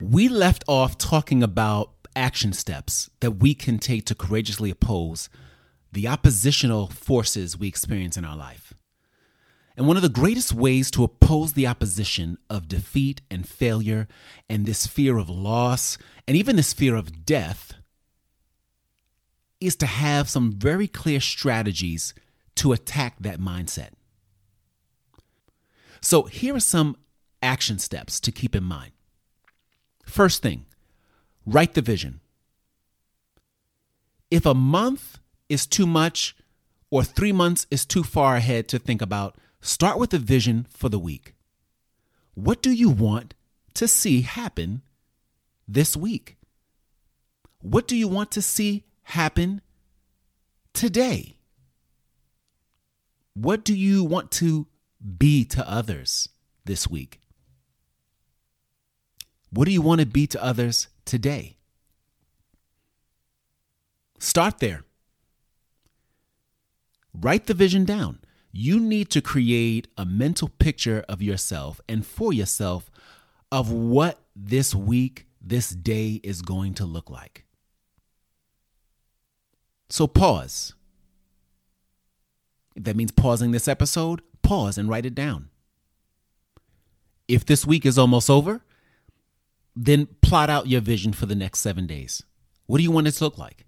We 0.00 0.28
left 0.28 0.62
off 0.68 0.96
talking 0.96 1.42
about 1.42 1.90
action 2.14 2.52
steps 2.52 3.10
that 3.18 3.32
we 3.32 3.52
can 3.52 3.80
take 3.80 4.04
to 4.04 4.14
courageously 4.14 4.70
oppose 4.70 5.28
the 5.90 6.06
oppositional 6.06 6.86
forces 6.86 7.58
we 7.58 7.66
experience 7.66 8.16
in 8.16 8.24
our 8.24 8.36
life. 8.36 8.72
And 9.76 9.88
one 9.88 9.96
of 9.96 10.04
the 10.04 10.08
greatest 10.08 10.52
ways 10.52 10.92
to 10.92 11.02
oppose 11.02 11.54
the 11.54 11.66
opposition 11.66 12.38
of 12.48 12.68
defeat 12.68 13.20
and 13.28 13.48
failure 13.48 14.06
and 14.48 14.64
this 14.64 14.86
fear 14.86 15.18
of 15.18 15.28
loss 15.28 15.98
and 16.28 16.36
even 16.36 16.54
this 16.54 16.72
fear 16.72 16.94
of 16.94 17.26
death 17.26 17.72
is 19.60 19.74
to 19.74 19.86
have 19.86 20.30
some 20.30 20.52
very 20.52 20.86
clear 20.86 21.18
strategies 21.18 22.14
to 22.54 22.72
attack 22.72 23.16
that 23.18 23.40
mindset. 23.40 23.90
So, 26.00 26.22
here 26.22 26.54
are 26.54 26.60
some 26.60 26.96
action 27.42 27.78
steps 27.78 28.20
to 28.20 28.32
keep 28.32 28.54
in 28.54 28.64
mind. 28.64 28.92
First 30.04 30.42
thing, 30.42 30.66
write 31.46 31.74
the 31.74 31.82
vision. 31.82 32.20
If 34.30 34.44
a 34.46 34.54
month 34.54 35.18
is 35.48 35.66
too 35.66 35.86
much 35.86 36.36
or 36.90 37.04
three 37.04 37.32
months 37.32 37.66
is 37.70 37.84
too 37.84 38.02
far 38.02 38.36
ahead 38.36 38.68
to 38.68 38.78
think 38.78 39.02
about, 39.02 39.36
start 39.60 39.98
with 39.98 40.12
a 40.14 40.18
vision 40.18 40.66
for 40.70 40.88
the 40.88 40.98
week. 40.98 41.34
What 42.34 42.62
do 42.62 42.70
you 42.70 42.90
want 42.90 43.34
to 43.74 43.88
see 43.88 44.22
happen 44.22 44.82
this 45.66 45.96
week? 45.96 46.36
What 47.60 47.88
do 47.88 47.96
you 47.96 48.08
want 48.08 48.30
to 48.32 48.42
see 48.42 48.84
happen 49.02 49.60
today? 50.72 51.38
What 53.34 53.64
do 53.64 53.74
you 53.74 54.04
want 54.04 54.30
to 54.32 54.66
be 55.18 55.44
to 55.46 55.68
others 55.68 56.28
this 56.64 56.88
week? 56.88 57.17
What 59.50 59.64
do 59.64 59.72
you 59.72 59.82
want 59.82 60.00
to 60.00 60.06
be 60.06 60.26
to 60.28 60.42
others 60.42 60.88
today? 61.04 61.56
Start 64.18 64.58
there. 64.58 64.84
Write 67.14 67.46
the 67.46 67.54
vision 67.54 67.84
down. 67.84 68.20
You 68.52 68.80
need 68.80 69.10
to 69.10 69.20
create 69.20 69.88
a 69.96 70.04
mental 70.04 70.48
picture 70.48 71.04
of 71.08 71.22
yourself 71.22 71.80
and 71.88 72.04
for 72.06 72.32
yourself 72.32 72.90
of 73.50 73.70
what 73.70 74.18
this 74.34 74.74
week, 74.74 75.26
this 75.40 75.70
day 75.70 76.20
is 76.22 76.42
going 76.42 76.74
to 76.74 76.84
look 76.84 77.10
like. 77.10 77.44
So 79.90 80.06
pause. 80.06 80.74
If 82.76 82.84
that 82.84 82.96
means 82.96 83.10
pausing 83.10 83.52
this 83.52 83.68
episode, 83.68 84.22
pause 84.42 84.78
and 84.78 84.88
write 84.88 85.06
it 85.06 85.14
down. 85.14 85.48
If 87.26 87.44
this 87.44 87.66
week 87.66 87.84
is 87.84 87.98
almost 87.98 88.30
over, 88.30 88.62
then 89.80 90.08
plot 90.22 90.50
out 90.50 90.66
your 90.66 90.80
vision 90.80 91.12
for 91.12 91.26
the 91.26 91.36
next 91.36 91.60
seven 91.60 91.86
days. 91.86 92.24
What 92.66 92.78
do 92.78 92.82
you 92.82 92.90
want 92.90 93.06
it 93.06 93.12
to 93.12 93.24
look 93.24 93.38
like? 93.38 93.64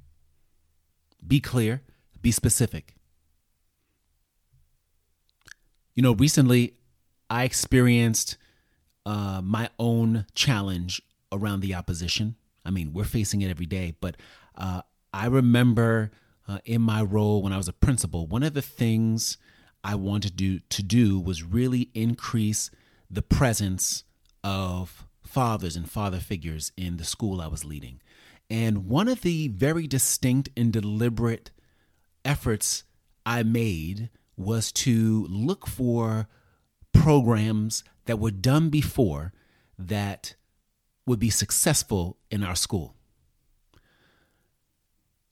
Be 1.25 1.39
clear, 1.39 1.83
be 2.21 2.33
specific. 2.33 2.95
You 5.95 6.03
know, 6.03 6.13
recently 6.13 6.75
I 7.29 7.45
experienced 7.45 8.37
uh, 9.07 9.41
my 9.45 9.71
own 9.79 10.27
challenge 10.35 11.01
around 11.31 11.61
the 11.61 11.75
opposition. 11.75 12.35
I 12.65 12.71
mean, 12.71 12.93
we're 12.93 13.05
facing 13.05 13.43
it 13.43 13.51
every 13.51 13.67
day, 13.67 13.95
but 14.01 14.17
uh, 14.57 14.83
I 15.15 15.27
remember 15.27 16.11
uh, 16.49 16.59
in 16.65 16.83
my 16.83 17.03
role 17.03 17.41
when 17.41 17.53
I 17.53 17.57
was 17.57 17.69
a 17.69 17.73
principal, 17.73 18.27
one 18.27 18.43
of 18.43 18.55
the 18.55 18.63
things 18.63 19.39
I 19.85 19.95
wanted 19.95 20.31
to 20.31 20.35
do, 20.35 20.59
to 20.59 20.83
do 20.83 21.21
was 21.21 21.45
really 21.45 21.91
increase 21.95 22.71
the 23.09 23.23
presence 23.23 24.03
of 24.43 25.07
fathers 25.31 25.77
and 25.77 25.89
father 25.89 26.19
figures 26.19 26.73
in 26.77 26.97
the 26.97 27.05
school 27.05 27.41
I 27.41 27.47
was 27.47 27.65
leading. 27.65 28.01
And 28.51 28.89
one 28.89 29.09
of 29.09 29.23
the 29.23 29.47
very 29.49 29.87
distinct 29.87 30.49
and 30.57 30.73
deliberate 30.73 31.53
efforts 32.25 32.83
I 33.25 33.45
made 33.45 34.11
was 34.37 34.73
to 34.73 35.27
look 35.31 35.69
for 35.69 36.27
programs 36.93 37.85
that 38.07 38.19
were 38.19 38.33
done 38.33 38.71
before 38.71 39.33
that 39.79 40.35
would 41.07 41.21
be 41.21 41.31
successful 41.31 42.19
in 42.31 42.43
our 42.43 42.57
school. 42.57 42.97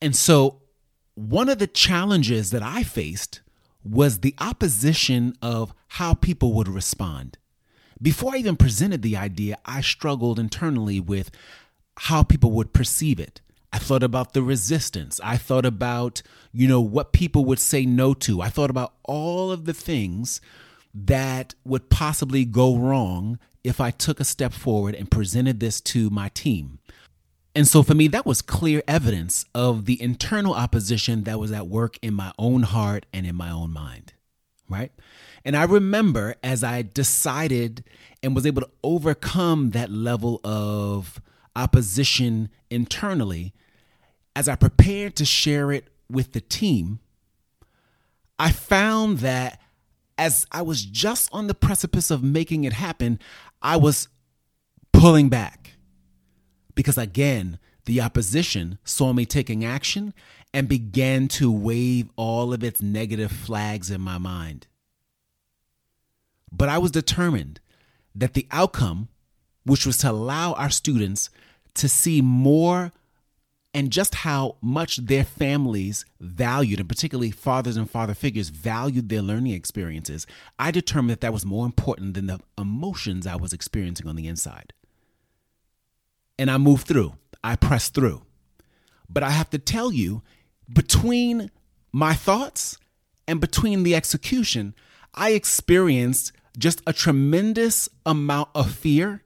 And 0.00 0.14
so, 0.14 0.62
one 1.14 1.48
of 1.48 1.58
the 1.58 1.66
challenges 1.66 2.52
that 2.52 2.62
I 2.62 2.84
faced 2.84 3.40
was 3.82 4.20
the 4.20 4.36
opposition 4.38 5.34
of 5.42 5.74
how 5.88 6.14
people 6.14 6.52
would 6.52 6.68
respond. 6.68 7.36
Before 8.00 8.34
I 8.34 8.38
even 8.38 8.56
presented 8.56 9.02
the 9.02 9.16
idea, 9.16 9.58
I 9.64 9.80
struggled 9.80 10.38
internally 10.38 11.00
with 11.00 11.30
how 11.96 12.22
people 12.22 12.52
would 12.52 12.72
perceive 12.72 13.18
it. 13.18 13.40
I 13.72 13.78
thought 13.78 14.02
about 14.02 14.32
the 14.32 14.42
resistance. 14.42 15.20
I 15.22 15.36
thought 15.36 15.66
about, 15.66 16.22
you 16.52 16.68
know, 16.68 16.80
what 16.80 17.12
people 17.12 17.44
would 17.46 17.58
say 17.58 17.84
no 17.84 18.14
to. 18.14 18.40
I 18.40 18.48
thought 18.48 18.70
about 18.70 18.94
all 19.04 19.50
of 19.50 19.64
the 19.64 19.74
things 19.74 20.40
that 20.94 21.54
would 21.64 21.90
possibly 21.90 22.44
go 22.44 22.76
wrong 22.76 23.38
if 23.62 23.80
I 23.80 23.90
took 23.90 24.20
a 24.20 24.24
step 24.24 24.52
forward 24.52 24.94
and 24.94 25.10
presented 25.10 25.60
this 25.60 25.80
to 25.82 26.08
my 26.08 26.30
team. 26.30 26.78
And 27.54 27.66
so 27.66 27.82
for 27.82 27.94
me, 27.94 28.08
that 28.08 28.24
was 28.24 28.40
clear 28.40 28.82
evidence 28.86 29.44
of 29.54 29.84
the 29.84 30.00
internal 30.00 30.54
opposition 30.54 31.24
that 31.24 31.40
was 31.40 31.52
at 31.52 31.66
work 31.66 31.98
in 32.00 32.14
my 32.14 32.32
own 32.38 32.62
heart 32.62 33.04
and 33.12 33.26
in 33.26 33.34
my 33.34 33.50
own 33.50 33.72
mind, 33.72 34.14
right? 34.68 34.92
And 35.44 35.56
I 35.56 35.64
remember 35.64 36.34
as 36.42 36.64
I 36.64 36.82
decided 36.82 37.84
and 38.22 38.34
was 38.34 38.46
able 38.46 38.62
to 38.62 38.70
overcome 38.82 39.70
that 39.70 39.90
level 39.90 40.40
of 40.44 41.20
opposition 41.54 42.48
internally, 42.70 43.54
as 44.34 44.48
I 44.48 44.56
prepared 44.56 45.16
to 45.16 45.24
share 45.24 45.72
it 45.72 45.88
with 46.10 46.32
the 46.32 46.40
team, 46.40 47.00
I 48.38 48.52
found 48.52 49.18
that 49.18 49.60
as 50.16 50.46
I 50.50 50.62
was 50.62 50.84
just 50.84 51.28
on 51.32 51.46
the 51.46 51.54
precipice 51.54 52.10
of 52.10 52.22
making 52.22 52.64
it 52.64 52.72
happen, 52.72 53.18
I 53.62 53.76
was 53.76 54.08
pulling 54.92 55.28
back. 55.28 55.74
Because 56.74 56.98
again, 56.98 57.58
the 57.84 58.00
opposition 58.00 58.78
saw 58.84 59.12
me 59.12 59.24
taking 59.24 59.64
action 59.64 60.12
and 60.52 60.68
began 60.68 61.28
to 61.28 61.50
wave 61.50 62.10
all 62.16 62.52
of 62.52 62.62
its 62.62 62.82
negative 62.82 63.32
flags 63.32 63.90
in 63.90 64.00
my 64.00 64.18
mind. 64.18 64.66
But 66.52 66.68
I 66.68 66.78
was 66.78 66.90
determined 66.90 67.60
that 68.14 68.34
the 68.34 68.46
outcome, 68.50 69.08
which 69.64 69.86
was 69.86 69.98
to 69.98 70.10
allow 70.10 70.52
our 70.54 70.70
students 70.70 71.30
to 71.74 71.88
see 71.88 72.20
more 72.20 72.92
and 73.74 73.90
just 73.90 74.16
how 74.16 74.56
much 74.60 74.96
their 74.96 75.24
families 75.24 76.04
valued, 76.20 76.80
and 76.80 76.88
particularly 76.88 77.30
fathers 77.30 77.76
and 77.76 77.88
father 77.88 78.14
figures 78.14 78.48
valued 78.48 79.08
their 79.08 79.22
learning 79.22 79.52
experiences, 79.52 80.26
I 80.58 80.70
determined 80.70 81.10
that 81.10 81.20
that 81.20 81.32
was 81.32 81.44
more 81.44 81.66
important 81.66 82.14
than 82.14 82.26
the 82.26 82.40
emotions 82.56 83.26
I 83.26 83.36
was 83.36 83.52
experiencing 83.52 84.08
on 84.08 84.16
the 84.16 84.26
inside. 84.26 84.72
And 86.38 86.50
I 86.50 86.56
moved 86.56 86.88
through, 86.88 87.14
I 87.44 87.56
pressed 87.56 87.94
through. 87.94 88.22
But 89.08 89.22
I 89.22 89.30
have 89.30 89.50
to 89.50 89.58
tell 89.58 89.92
you, 89.92 90.22
between 90.72 91.50
my 91.92 92.14
thoughts 92.14 92.78
and 93.26 93.40
between 93.40 93.82
the 93.82 93.94
execution, 93.94 94.74
I 95.14 95.30
experienced 95.30 96.32
just 96.58 96.82
a 96.86 96.92
tremendous 96.92 97.88
amount 98.04 98.48
of 98.54 98.72
fear, 98.72 99.22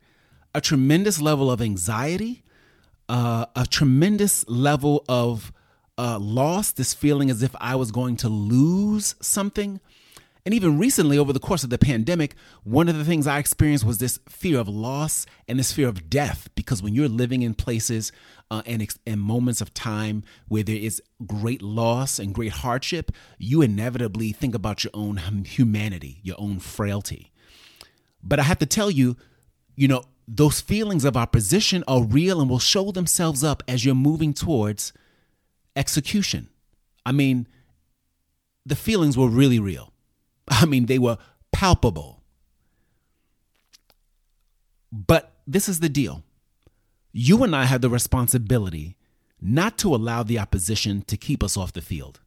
a 0.54 0.60
tremendous 0.60 1.20
level 1.20 1.50
of 1.50 1.62
anxiety, 1.62 2.44
uh, 3.08 3.46
a 3.56 3.66
tremendous 3.66 4.46
level 4.48 5.04
of 5.08 5.52
uh, 5.98 6.18
loss, 6.18 6.72
this 6.72 6.94
feeling 6.94 7.30
as 7.30 7.42
if 7.42 7.54
I 7.60 7.74
was 7.76 7.90
going 7.90 8.16
to 8.18 8.28
lose 8.28 9.14
something. 9.20 9.80
And 10.44 10.52
even 10.52 10.76
recently, 10.76 11.18
over 11.18 11.32
the 11.32 11.38
course 11.38 11.62
of 11.62 11.70
the 11.70 11.78
pandemic, 11.78 12.34
one 12.64 12.88
of 12.88 12.98
the 12.98 13.04
things 13.04 13.28
I 13.28 13.38
experienced 13.38 13.84
was 13.84 13.98
this 13.98 14.18
fear 14.28 14.58
of 14.58 14.68
loss 14.68 15.24
and 15.46 15.56
this 15.56 15.72
fear 15.72 15.86
of 15.86 16.10
death. 16.10 16.48
Because 16.56 16.82
when 16.82 16.94
you're 16.94 17.08
living 17.08 17.42
in 17.42 17.54
places 17.54 18.10
uh, 18.50 18.62
and, 18.66 18.92
and 19.06 19.20
moments 19.20 19.60
of 19.60 19.72
time 19.72 20.24
where 20.48 20.64
there 20.64 20.76
is 20.76 21.00
great 21.24 21.62
loss 21.62 22.18
and 22.18 22.34
great 22.34 22.52
hardship, 22.52 23.12
you 23.38 23.62
inevitably 23.62 24.32
think 24.32 24.56
about 24.56 24.82
your 24.82 24.90
own 24.94 25.16
humanity, 25.46 26.18
your 26.24 26.36
own 26.40 26.58
frailty. 26.58 27.30
But 28.20 28.40
I 28.40 28.42
have 28.42 28.58
to 28.58 28.66
tell 28.66 28.90
you, 28.90 29.16
you 29.76 29.86
know, 29.86 30.02
those 30.26 30.60
feelings 30.60 31.04
of 31.04 31.16
opposition 31.16 31.84
are 31.86 32.02
real 32.02 32.40
and 32.40 32.50
will 32.50 32.58
show 32.58 32.90
themselves 32.90 33.44
up 33.44 33.62
as 33.68 33.84
you're 33.84 33.94
moving 33.94 34.32
towards 34.34 34.92
execution. 35.76 36.48
I 37.06 37.12
mean, 37.12 37.46
the 38.66 38.76
feelings 38.76 39.16
were 39.16 39.28
really 39.28 39.58
real. 39.58 39.91
I 40.60 40.66
mean, 40.66 40.86
they 40.86 40.98
were 40.98 41.18
palpable. 41.50 42.22
But 44.92 45.32
this 45.46 45.68
is 45.68 45.80
the 45.80 45.88
deal 45.88 46.22
you 47.14 47.44
and 47.44 47.54
I 47.54 47.64
have 47.64 47.82
the 47.82 47.90
responsibility 47.90 48.96
not 49.40 49.76
to 49.78 49.94
allow 49.94 50.22
the 50.22 50.38
opposition 50.38 51.02
to 51.02 51.16
keep 51.16 51.42
us 51.42 51.56
off 51.56 51.72
the 51.72 51.82
field. 51.82 52.20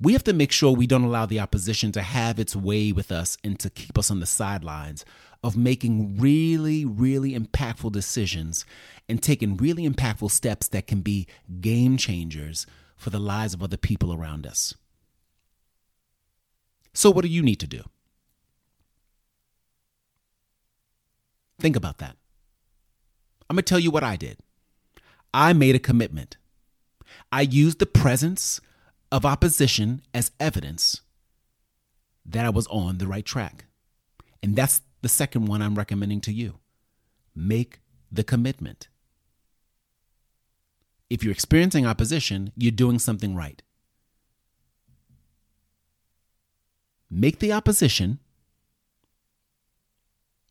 We 0.00 0.14
have 0.14 0.24
to 0.24 0.32
make 0.32 0.50
sure 0.50 0.72
we 0.72 0.88
don't 0.88 1.04
allow 1.04 1.26
the 1.26 1.38
opposition 1.38 1.92
to 1.92 2.02
have 2.02 2.40
its 2.40 2.56
way 2.56 2.90
with 2.90 3.12
us 3.12 3.36
and 3.44 3.58
to 3.60 3.70
keep 3.70 3.96
us 3.96 4.10
on 4.10 4.18
the 4.18 4.26
sidelines 4.26 5.04
of 5.44 5.56
making 5.56 6.18
really, 6.18 6.84
really 6.84 7.38
impactful 7.38 7.92
decisions 7.92 8.64
and 9.08 9.22
taking 9.22 9.56
really 9.56 9.88
impactful 9.88 10.30
steps 10.30 10.66
that 10.68 10.88
can 10.88 11.02
be 11.02 11.28
game 11.60 11.96
changers 11.96 12.66
for 12.96 13.10
the 13.10 13.20
lives 13.20 13.54
of 13.54 13.62
other 13.62 13.76
people 13.76 14.12
around 14.12 14.46
us. 14.46 14.74
So, 16.94 17.10
what 17.10 17.22
do 17.22 17.28
you 17.28 17.42
need 17.42 17.60
to 17.60 17.66
do? 17.66 17.82
Think 21.58 21.76
about 21.76 21.98
that. 21.98 22.16
I'm 23.48 23.56
going 23.56 23.64
to 23.64 23.68
tell 23.68 23.78
you 23.78 23.90
what 23.90 24.04
I 24.04 24.16
did. 24.16 24.38
I 25.32 25.52
made 25.52 25.74
a 25.74 25.80
commitment. 25.80 26.36
I 27.32 27.42
used 27.42 27.78
the 27.80 27.86
presence 27.86 28.60
of 29.10 29.24
opposition 29.24 30.02
as 30.14 30.30
evidence 30.38 31.00
that 32.24 32.44
I 32.44 32.50
was 32.50 32.66
on 32.68 32.98
the 32.98 33.06
right 33.06 33.24
track. 33.24 33.66
And 34.42 34.56
that's 34.56 34.82
the 35.02 35.08
second 35.08 35.46
one 35.46 35.62
I'm 35.62 35.74
recommending 35.74 36.20
to 36.22 36.32
you. 36.32 36.58
Make 37.34 37.80
the 38.10 38.24
commitment. 38.24 38.88
If 41.10 41.22
you're 41.22 41.32
experiencing 41.32 41.86
opposition, 41.86 42.52
you're 42.56 42.72
doing 42.72 42.98
something 42.98 43.34
right. 43.34 43.62
Make 47.14 47.38
the 47.38 47.52
opposition 47.52 48.18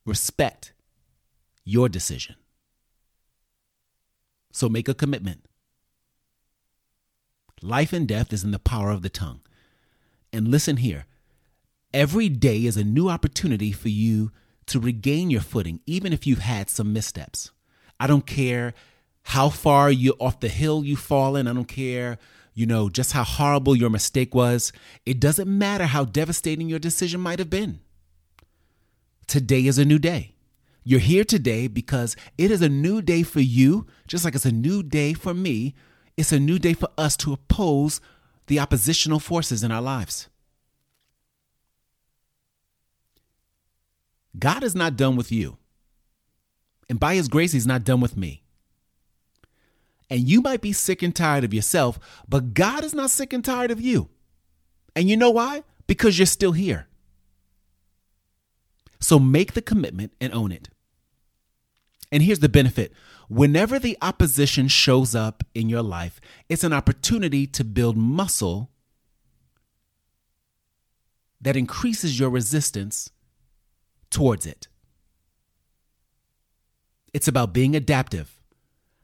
respect 0.06 0.74
your 1.66 1.90
decision. 1.90 2.36
So 4.52 4.70
make 4.70 4.88
a 4.88 4.94
commitment. 4.94 5.46
Life 7.62 7.94
and 7.94 8.08
death 8.08 8.32
is 8.32 8.44
in 8.44 8.52
the 8.52 8.60
power 8.60 8.92
of 8.92 9.02
the 9.02 9.10
tongue. 9.10 9.42
And 10.32 10.48
listen 10.48 10.78
here 10.78 11.06
every 11.94 12.28
day 12.28 12.66
is 12.66 12.78
a 12.78 12.84
new 12.84 13.10
opportunity 13.10 13.72
for 13.72 13.90
you 13.90 14.32
to 14.66 14.80
regain 14.80 15.30
your 15.30 15.42
footing, 15.42 15.80
even 15.86 16.12
if 16.14 16.26
you've 16.26 16.40
had 16.40 16.70
some 16.70 16.94
missteps. 16.94 17.52
I 18.00 18.08
don't 18.08 18.26
care 18.26 18.74
how 19.24 19.50
far 19.50 19.92
you 19.92 20.16
off 20.20 20.40
the 20.40 20.50
hill 20.50 20.84
you've 20.84 21.00
fallen. 21.00 21.48
I 21.48 21.54
don't 21.54 21.66
care 21.66 22.18
you 22.54 22.66
know, 22.66 22.90
just 22.90 23.14
how 23.14 23.24
horrible 23.24 23.76
your 23.76 23.90
mistake 23.90 24.36
was. 24.36 24.72
It 25.06 25.20
doesn't 25.20 25.48
matter 25.48 25.86
how 25.86 26.06
devastating 26.06 26.70
your 26.70 26.80
decision 26.80 27.22
might 27.22 27.40
have 27.40 27.50
been. 27.50 27.80
Today 29.28 29.66
is 29.66 29.78
a 29.78 29.86
new 29.86 30.00
day. 30.00 30.36
You're 30.84 31.00
here 31.00 31.24
today 31.24 31.68
because 31.68 32.16
it 32.38 32.52
is 32.52 32.62
a 32.62 32.70
new 32.70 33.02
day 33.02 33.24
for 33.24 33.40
you, 33.40 33.88
just 34.08 34.26
like 34.26 34.36
it's 34.36 34.46
a 34.46 34.52
new 34.52 34.84
day 34.84 35.14
for 35.14 35.34
me. 35.34 35.74
It's 36.18 36.32
a 36.32 36.40
new 36.40 36.60
day 36.60 36.74
for 36.74 36.90
us 36.98 37.16
to 37.18 37.34
oppose 37.34 38.02
the 38.48 38.60
oppositional 38.60 39.20
forces 39.20 39.64
in 39.64 39.72
our 39.72 39.82
lives. 39.82 40.28
God 44.38 44.64
is 44.64 44.76
not 44.76 44.98
done 44.98 45.16
with 45.16 45.32
you. 45.32 45.58
And 46.90 47.00
by 47.00 47.16
his 47.16 47.30
grace, 47.30 47.54
he's 47.54 47.68
not 47.68 47.84
done 47.84 48.02
with 48.02 48.18
me. 48.18 48.43
And 50.14 50.30
you 50.30 50.42
might 50.42 50.62
be 50.62 50.74
sick 50.74 51.02
and 51.02 51.16
tired 51.16 51.44
of 51.44 51.56
yourself, 51.56 51.98
but 52.30 52.54
God 52.54 52.84
is 52.84 52.94
not 52.94 53.10
sick 53.10 53.34
and 53.34 53.44
tired 53.44 53.72
of 53.72 53.82
you. 53.82 54.10
And 54.96 55.10
you 55.10 55.18
know 55.18 55.32
why? 55.32 55.64
Because 55.88 56.20
you're 56.20 56.28
still 56.28 56.52
here. 56.52 56.88
So 59.00 59.18
make 59.18 59.54
the 59.54 59.62
commitment 59.64 60.14
and 60.22 60.32
own 60.32 60.52
it. 60.52 60.70
And 62.12 62.22
here's 62.22 62.42
the 62.42 62.48
benefit 62.48 62.94
whenever 63.28 63.80
the 63.80 63.98
opposition 64.04 64.68
shows 64.68 65.16
up 65.16 65.44
in 65.56 65.68
your 65.68 65.82
life, 65.82 66.22
it's 66.48 66.64
an 66.64 66.74
opportunity 66.74 67.48
to 67.48 67.64
build 67.64 67.98
muscle 67.98 68.70
that 71.42 71.58
increases 71.58 72.20
your 72.20 72.30
resistance 72.30 73.10
towards 74.12 74.46
it. 74.46 74.68
It's 77.16 77.28
about 77.28 77.52
being 77.52 77.76
adaptive 77.76 78.43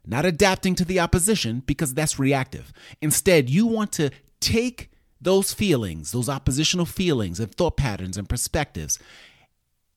not 0.10 0.26
adapting 0.26 0.76
to 0.76 0.86
the 0.86 1.00
opposition 1.00 1.62
because 1.66 1.94
that's 1.94 2.20
reactive. 2.20 2.74
Instead, 3.02 3.50
you 3.50 3.68
want 3.68 3.92
to 3.94 4.10
take 4.40 4.90
those 5.22 5.54
feelings, 5.54 6.12
those 6.12 6.30
oppositional 6.30 6.86
feelings 6.86 7.40
and 7.40 7.54
thought 7.54 7.78
patterns 7.78 8.18
and 8.18 8.28
perspectives, 8.28 8.98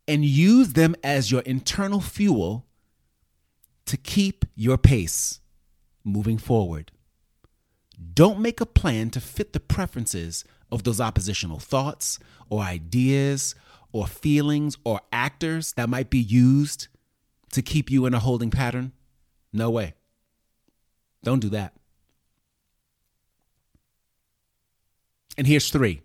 and 0.07 0.25
use 0.25 0.75
them 0.75 0.95
as 1.03 1.31
your 1.31 1.43
internal 1.43 2.01
fuel 2.01 2.67
to 3.87 3.97
keep 3.97 4.45
your 4.55 4.77
pace 4.77 5.41
moving 6.05 6.39
forward. 6.39 6.93
Don't 8.15 8.41
make 8.41 8.61
a 8.61 8.67
plan 8.67 9.11
to 9.11 9.21
fit 9.21 9.53
the 9.53 9.61
preferences 9.61 10.45
of 10.71 10.83
those 10.83 11.01
oppositional 11.01 11.59
thoughts 11.59 12.19
or 12.51 12.63
ideas 12.63 13.55
or 13.93 14.07
feelings 14.07 14.77
or 14.85 15.01
actors 15.13 15.73
that 15.75 15.89
might 15.89 16.11
be 16.11 16.19
used 16.19 16.89
to 17.53 17.63
keep 17.63 17.91
you 17.91 18.07
in 18.07 18.15
a 18.15 18.19
holding 18.19 18.51
pattern. 18.51 18.93
No 19.53 19.71
way. 19.71 19.95
Don't 21.23 21.41
do 21.41 21.49
that. 21.51 21.75
And 25.37 25.47
here's 25.47 25.71
three 25.71 26.03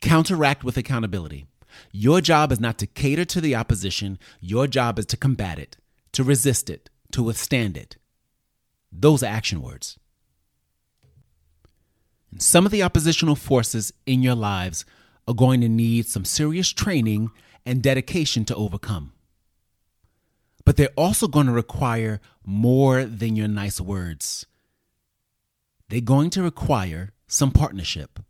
counteract 0.00 0.64
with 0.64 0.76
accountability. 0.76 1.46
Your 1.90 2.20
job 2.20 2.52
is 2.52 2.60
not 2.60 2.78
to 2.78 2.86
cater 2.86 3.24
to 3.24 3.40
the 3.40 3.56
opposition, 3.56 4.18
your 4.40 4.66
job 4.66 4.98
is 4.98 5.06
to 5.06 5.16
combat 5.16 5.58
it, 5.58 5.76
to 6.12 6.22
resist 6.22 6.70
it, 6.70 6.90
to 7.12 7.22
withstand 7.22 7.76
it. 7.76 7.96
Those 8.92 9.22
are 9.22 9.26
action 9.26 9.60
words. 9.60 9.98
And 12.30 12.40
some 12.40 12.64
of 12.64 12.70
the 12.70 12.82
oppositional 12.82 13.34
forces 13.34 13.92
in 14.06 14.22
your 14.22 14.36
lives 14.36 14.84
are 15.26 15.34
going 15.34 15.60
to 15.62 15.68
need 15.68 16.06
some 16.06 16.24
serious 16.24 16.70
training 16.70 17.30
and 17.66 17.82
dedication 17.82 18.44
to 18.44 18.54
overcome 18.54 19.14
but 20.64 20.76
they're 20.76 20.88
also 20.96 21.28
going 21.28 21.46
to 21.46 21.52
require 21.52 22.20
more 22.44 23.04
than 23.04 23.36
your 23.36 23.48
nice 23.48 23.80
words. 23.80 24.46
They're 25.88 26.00
going 26.00 26.30
to 26.30 26.42
require 26.42 27.12
some 27.26 27.50
partnership. 27.50 28.20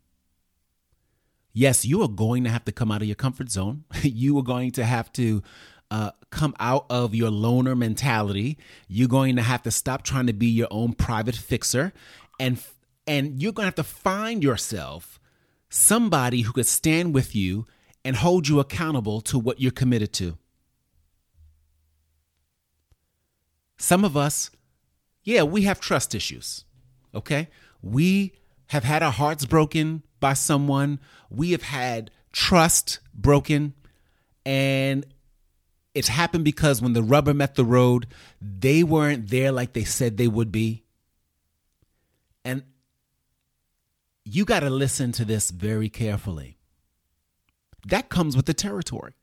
Yes, 1.53 1.85
you 1.85 2.03
are 2.03 2.09
going 2.09 2.44
to 2.44 2.50
have 2.50 2.64
to 2.64 2.72
come 2.72 2.90
out 2.90 3.03
of 3.03 3.09
your 3.09 3.14
comfort 3.14 3.50
zone. 3.50 3.85
you 4.03 4.37
are 4.38 4.42
going 4.42 4.72
to 4.72 4.85
have 4.85 5.12
to 5.14 5.42
uh, 5.90 6.11
come 6.31 6.55
out 6.59 6.87
of 6.90 7.14
your 7.14 7.31
loner 7.31 7.77
mentality. 7.77 8.59
You're 8.88 9.09
going 9.09 9.37
to 9.37 9.42
have 9.42 9.62
to 9.62 9.70
stop 9.70 10.03
trying 10.03 10.27
to 10.27 10.33
be 10.33 10.46
your 10.46 10.68
own 10.70 10.94
private 10.94 11.37
fixer, 11.37 11.92
and 12.40 12.61
and 13.07 13.40
you're 13.40 13.53
going 13.53 13.64
to 13.64 13.68
have 13.68 13.74
to 13.77 13.85
find 13.85 14.42
yourself 14.42 15.20
somebody 15.68 16.40
who 16.40 16.53
could 16.53 16.66
stand 16.66 17.14
with 17.14 17.37
you 17.37 17.66
and 18.05 18.16
hold 18.16 18.48
you 18.48 18.61
accountable 18.61 19.20
to 19.20 19.38
what 19.38 19.61
you're 19.61 19.70
committed 19.70 20.12
to. 20.14 20.37
Some 23.76 24.04
of 24.04 24.16
us, 24.16 24.50
yeah, 25.22 25.42
we 25.42 25.62
have 25.62 25.80
trust 25.80 26.14
issues. 26.14 26.64
Okay? 27.14 27.48
We 27.82 28.32
have 28.68 28.84
had 28.84 29.02
our 29.02 29.12
hearts 29.12 29.44
broken 29.44 30.02
by 30.20 30.34
someone. 30.34 31.00
We 31.30 31.52
have 31.52 31.62
had 31.62 32.10
trust 32.32 33.00
broken. 33.14 33.74
And 34.44 35.06
it's 35.94 36.08
happened 36.08 36.44
because 36.44 36.82
when 36.82 36.92
the 36.92 37.02
rubber 37.02 37.34
met 37.34 37.54
the 37.54 37.64
road, 37.64 38.06
they 38.40 38.82
weren't 38.82 39.28
there 39.30 39.52
like 39.52 39.72
they 39.72 39.84
said 39.84 40.16
they 40.16 40.28
would 40.28 40.50
be. 40.50 40.84
And 42.44 42.64
you 44.24 44.44
got 44.44 44.60
to 44.60 44.70
listen 44.70 45.12
to 45.12 45.24
this 45.24 45.50
very 45.50 45.88
carefully. 45.88 46.58
That 47.87 48.08
comes 48.08 48.37
with 48.37 48.46
the 48.46 48.54
territory. 48.54 49.14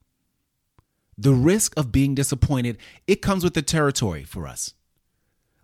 The 1.18 1.34
risk 1.34 1.78
of 1.78 1.92
being 1.92 2.16
disappointed, 2.16 2.78
it 3.08 3.22
comes 3.22 3.44
with 3.44 3.54
the 3.54 3.62
territory 3.62 4.24
for 4.24 4.48
us. 4.48 4.74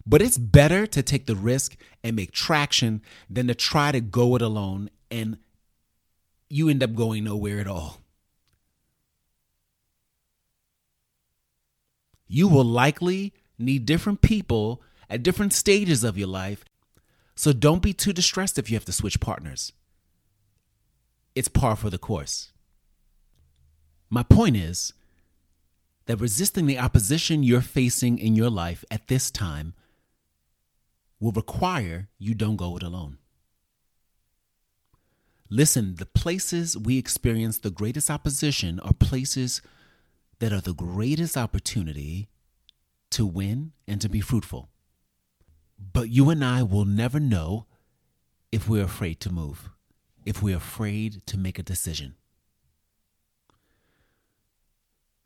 But 0.06 0.22
it's 0.22 0.38
better 0.38 0.88
to 0.88 1.04
take 1.04 1.26
the 1.26 1.36
risk 1.36 1.76
and 2.04 2.16
make 2.16 2.32
traction 2.32 3.02
than 3.30 3.48
to 3.48 3.56
try 3.56 3.92
to 3.92 4.00
go 4.00 4.36
it 4.36 4.42
alone 4.42 4.90
and 5.12 5.38
you 6.50 6.70
end 6.70 6.84
up 6.84 6.96
going 6.96 7.26
nowhere 7.26 7.60
at 7.60 7.68
all. 7.68 8.02
You 12.28 12.48
will 12.48 12.64
likely 12.64 13.34
need 13.58 13.86
different 13.86 14.22
people 14.22 14.82
at 15.10 15.24
different 15.24 15.54
stages 15.54 16.04
of 16.04 16.18
your 16.18 16.28
life, 16.28 16.64
so 17.36 17.54
don't 17.54 17.82
be 17.82 17.94
too 17.94 18.14
distressed 18.14 18.58
if 18.58 18.70
you 18.70 18.76
have 18.76 18.86
to 18.86 18.92
switch 18.92 19.20
partners. 19.20 19.72
It's 21.36 21.48
par 21.48 21.76
for 21.76 21.90
the 21.90 21.98
course. 21.98 22.52
My 24.10 24.24
point 24.24 24.58
is 24.58 24.94
that 26.08 26.22
resisting 26.22 26.66
the 26.66 26.80
opposition 26.80 27.44
you're 27.44 27.62
facing 27.62 28.18
in 28.18 28.36
your 28.36 28.50
life 28.50 28.84
at 28.90 29.08
this 29.08 29.30
time 29.30 29.74
will 31.20 31.32
require 31.32 32.08
you 32.18 32.34
don't 32.34 32.56
go 32.56 32.76
it 32.78 32.84
alone. 32.84 33.18
Listen, 35.50 35.96
the 35.96 36.06
places 36.06 36.78
we 36.78 36.98
experience 36.98 37.58
the 37.58 37.70
greatest 37.72 38.10
opposition 38.10 38.80
are 38.82 38.94
places 38.94 39.62
that 40.40 40.52
are 40.52 40.62
the 40.62 40.74
greatest 40.74 41.38
opportunity 41.38 42.30
to 43.10 43.26
win 43.26 43.72
and 43.88 44.02
to 44.02 44.10
be 44.10 44.22
fruitful. 44.22 44.70
But 45.94 46.10
you 46.10 46.30
and 46.30 46.44
I 46.44 46.64
will 46.64 46.86
never 46.86 47.20
know 47.20 47.66
if 48.52 48.68
we're 48.68 48.84
afraid 48.84 49.20
to 49.22 49.32
move, 49.32 49.70
if 50.26 50.42
we're 50.42 50.58
afraid 50.58 51.26
to 51.28 51.38
make 51.38 51.60
a 51.60 51.64
decision. 51.64 52.16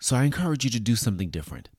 So 0.02 0.16
I 0.16 0.24
encourage 0.24 0.64
you 0.64 0.72
to 0.72 0.80
do 0.80 0.96
something 0.96 1.30
different. 1.30 1.70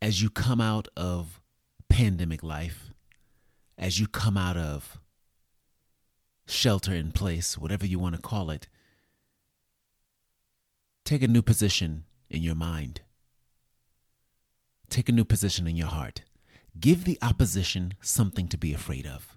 As 0.00 0.22
you 0.22 0.30
come 0.30 0.60
out 0.60 0.86
of 0.96 1.40
pandemic 1.88 2.44
life, 2.44 2.94
as 3.76 3.98
you 3.98 4.06
come 4.06 4.36
out 4.36 4.56
of 4.56 5.00
shelter 6.46 6.94
in 6.94 7.10
place, 7.10 7.58
whatever 7.58 7.84
you 7.84 7.98
want 7.98 8.14
to 8.14 8.22
call 8.22 8.48
it, 8.48 8.68
take 11.04 11.22
a 11.22 11.28
new 11.28 11.42
position 11.42 12.04
in 12.30 12.44
your 12.44 12.54
mind. 12.54 13.00
Take 14.88 15.08
a 15.08 15.12
new 15.12 15.24
position 15.24 15.66
in 15.66 15.76
your 15.76 15.88
heart. 15.88 16.22
Give 16.78 17.04
the 17.04 17.18
opposition 17.20 17.94
something 18.00 18.46
to 18.48 18.56
be 18.56 18.72
afraid 18.72 19.04
of. 19.04 19.36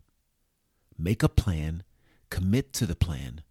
Make 0.95 1.23
a 1.23 1.29
plan, 1.29 1.81
commit 2.29 2.71
to 2.73 2.85
the 2.85 2.95
plan, 2.95 3.41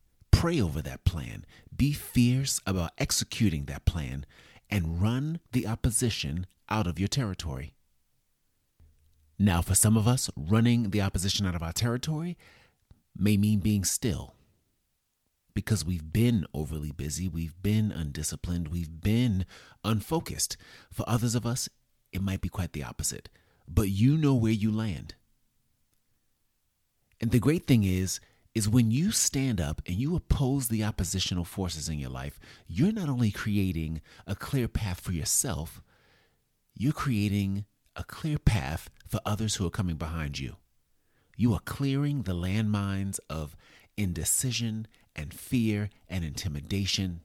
pray 0.41 0.59
over 0.59 0.81
that 0.81 1.05
plan, 1.05 1.45
be 1.77 1.93
fierce 1.93 2.63
about 2.65 2.93
executing 2.97 3.67
that 3.67 3.85
plan, 3.85 4.25
and 4.71 5.03
run 5.03 5.39
the 5.53 5.67
opposition 5.67 6.47
out 6.71 6.87
of 6.87 6.99
your 6.99 7.09
territory. 7.09 7.75
Now, 9.39 9.61
for 9.61 9.75
some 9.75 9.99
of 9.99 10.09
us, 10.09 10.31
running 10.35 10.93
the 10.93 11.03
opposition 11.03 11.45
out 11.45 11.55
of 11.55 11.63
our 11.63 11.75
territory 11.75 12.39
may 13.15 13.37
mean 13.37 13.59
being 13.59 13.85
still 13.85 14.33
because 15.53 15.85
we've 15.85 16.11
been 16.11 16.47
overly 16.55 16.91
busy, 16.91 17.29
we've 17.29 17.63
been 17.63 17.93
undisciplined, 17.93 18.69
we've 18.69 19.03
been 19.03 19.45
unfocused. 19.85 20.57
For 20.91 21.07
others 21.07 21.35
of 21.35 21.45
us, 21.45 21.69
it 22.13 22.23
might 22.23 22.41
be 22.41 22.49
quite 22.49 22.73
the 22.73 22.85
opposite, 22.85 23.29
but 23.69 23.91
you 23.91 24.17
know 24.17 24.35
where 24.35 24.53
you 24.53 24.73
land. 24.73 25.17
And 27.21 27.31
the 27.31 27.39
great 27.39 27.67
thing 27.67 27.85
is, 27.85 28.21
is 28.55 28.69
when 28.69 28.91
you 28.91 29.13
stand 29.13 29.61
up 29.61 29.81
and 29.87 29.97
you 29.97 30.17
oppose 30.17 30.69
the 30.69 30.83
oppositional 30.83 31.45
forces 31.45 31.89
in 31.89 31.99
your 31.99 32.11
life, 32.11 32.41
you're 32.67 32.93
not 32.93 33.09
only 33.09 33.31
creating 33.31 34.01
a 34.27 34.35
clear 34.35 34.67
path 34.67 35.01
for 35.01 35.13
yourself, 35.13 35.81
you're 36.75 36.93
creating 36.93 37.65
a 37.95 38.05
clear 38.05 38.39
path 38.39 38.91
for 39.07 39.21
others 39.25 39.57
who 39.57 39.67
are 39.67 39.71
coming 39.71 39.97
behind 39.97 40.39
you. 40.39 40.57
You 41.37 41.55
are 41.55 41.61
clearing 41.61 42.23
the 42.23 42.35
landmines 42.35 43.21
of 43.29 43.57
indecision 43.97 44.87
and 45.15 45.33
fear 45.33 45.91
and 46.09 46.25
intimidation. 46.25 47.21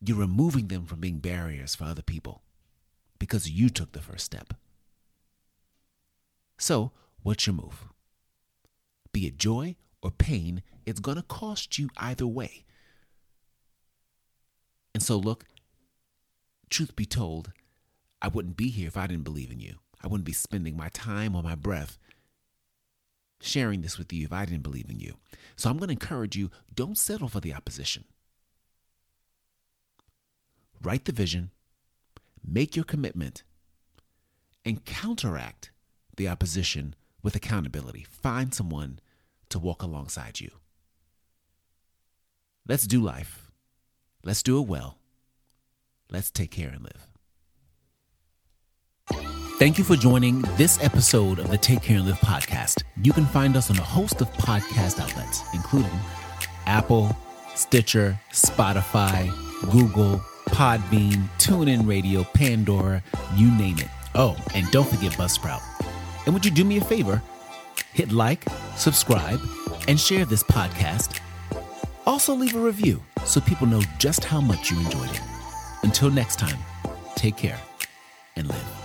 You're 0.00 0.18
removing 0.18 0.68
them 0.68 0.86
from 0.86 1.00
being 1.00 1.18
barriers 1.18 1.74
for 1.74 1.84
other 1.84 2.02
people 2.02 2.42
because 3.18 3.50
you 3.50 3.68
took 3.68 3.92
the 3.92 4.00
first 4.00 4.24
step. 4.24 4.54
So, 6.58 6.92
what's 7.22 7.46
your 7.46 7.54
move? 7.54 7.88
Be 9.16 9.26
it 9.26 9.38
joy 9.38 9.76
or 10.02 10.10
pain, 10.10 10.62
it's 10.84 11.00
going 11.00 11.16
to 11.16 11.22
cost 11.22 11.78
you 11.78 11.88
either 11.96 12.26
way. 12.26 12.66
And 14.92 15.02
so, 15.02 15.16
look, 15.16 15.46
truth 16.68 16.94
be 16.94 17.06
told, 17.06 17.50
I 18.20 18.28
wouldn't 18.28 18.58
be 18.58 18.68
here 18.68 18.88
if 18.88 18.96
I 18.98 19.06
didn't 19.06 19.24
believe 19.24 19.50
in 19.50 19.58
you. 19.58 19.76
I 20.04 20.06
wouldn't 20.06 20.26
be 20.26 20.34
spending 20.34 20.76
my 20.76 20.90
time 20.90 21.34
or 21.34 21.42
my 21.42 21.54
breath 21.54 21.96
sharing 23.40 23.80
this 23.80 23.96
with 23.96 24.12
you 24.12 24.26
if 24.26 24.34
I 24.34 24.44
didn't 24.44 24.64
believe 24.64 24.90
in 24.90 25.00
you. 25.00 25.14
So 25.56 25.70
I'm 25.70 25.78
going 25.78 25.88
to 25.88 25.92
encourage 25.92 26.36
you 26.36 26.50
don't 26.74 26.98
settle 26.98 27.28
for 27.28 27.40
the 27.40 27.54
opposition. 27.54 28.04
Write 30.82 31.06
the 31.06 31.12
vision, 31.12 31.52
make 32.46 32.76
your 32.76 32.84
commitment, 32.84 33.44
and 34.62 34.84
counteract 34.84 35.70
the 36.18 36.28
opposition 36.28 36.94
with 37.22 37.34
accountability. 37.34 38.04
Find 38.04 38.52
someone 38.54 39.00
to 39.50 39.58
walk 39.58 39.82
alongside 39.82 40.40
you. 40.40 40.50
Let's 42.68 42.86
do 42.86 43.02
life. 43.02 43.50
Let's 44.24 44.42
do 44.42 44.60
it 44.60 44.66
well. 44.66 44.98
Let's 46.10 46.30
take 46.30 46.50
care 46.50 46.68
and 46.68 46.82
live. 46.82 47.06
Thank 49.58 49.78
you 49.78 49.84
for 49.84 49.96
joining 49.96 50.42
this 50.56 50.82
episode 50.84 51.38
of 51.38 51.50
the 51.50 51.56
Take 51.56 51.80
Care 51.80 51.96
and 51.96 52.06
Live 52.06 52.18
podcast. 52.20 52.82
You 53.02 53.12
can 53.12 53.24
find 53.24 53.56
us 53.56 53.70
on 53.70 53.78
a 53.78 53.82
host 53.82 54.20
of 54.20 54.30
podcast 54.32 55.00
outlets, 55.00 55.42
including 55.54 55.98
Apple, 56.66 57.16
Stitcher, 57.54 58.20
Spotify, 58.32 59.30
Google, 59.72 60.20
Podbean, 60.48 61.28
TuneIn 61.38 61.88
Radio, 61.88 62.24
Pandora, 62.34 63.02
you 63.34 63.50
name 63.56 63.78
it. 63.78 63.88
Oh, 64.14 64.36
and 64.54 64.70
don't 64.70 64.88
forget 64.88 65.12
Buzzsprout. 65.12 65.62
And 66.26 66.34
would 66.34 66.44
you 66.44 66.50
do 66.50 66.64
me 66.64 66.76
a 66.76 66.84
favor? 66.84 67.22
Hit 67.96 68.12
like, 68.12 68.44
subscribe, 68.76 69.40
and 69.88 69.98
share 69.98 70.26
this 70.26 70.42
podcast. 70.42 71.18
Also, 72.04 72.34
leave 72.34 72.54
a 72.54 72.58
review 72.58 73.02
so 73.24 73.40
people 73.40 73.66
know 73.66 73.80
just 73.96 74.22
how 74.22 74.38
much 74.38 74.70
you 74.70 74.78
enjoyed 74.80 75.10
it. 75.10 75.20
Until 75.82 76.10
next 76.10 76.38
time, 76.38 76.58
take 77.14 77.38
care 77.38 77.58
and 78.36 78.48
live. 78.48 78.75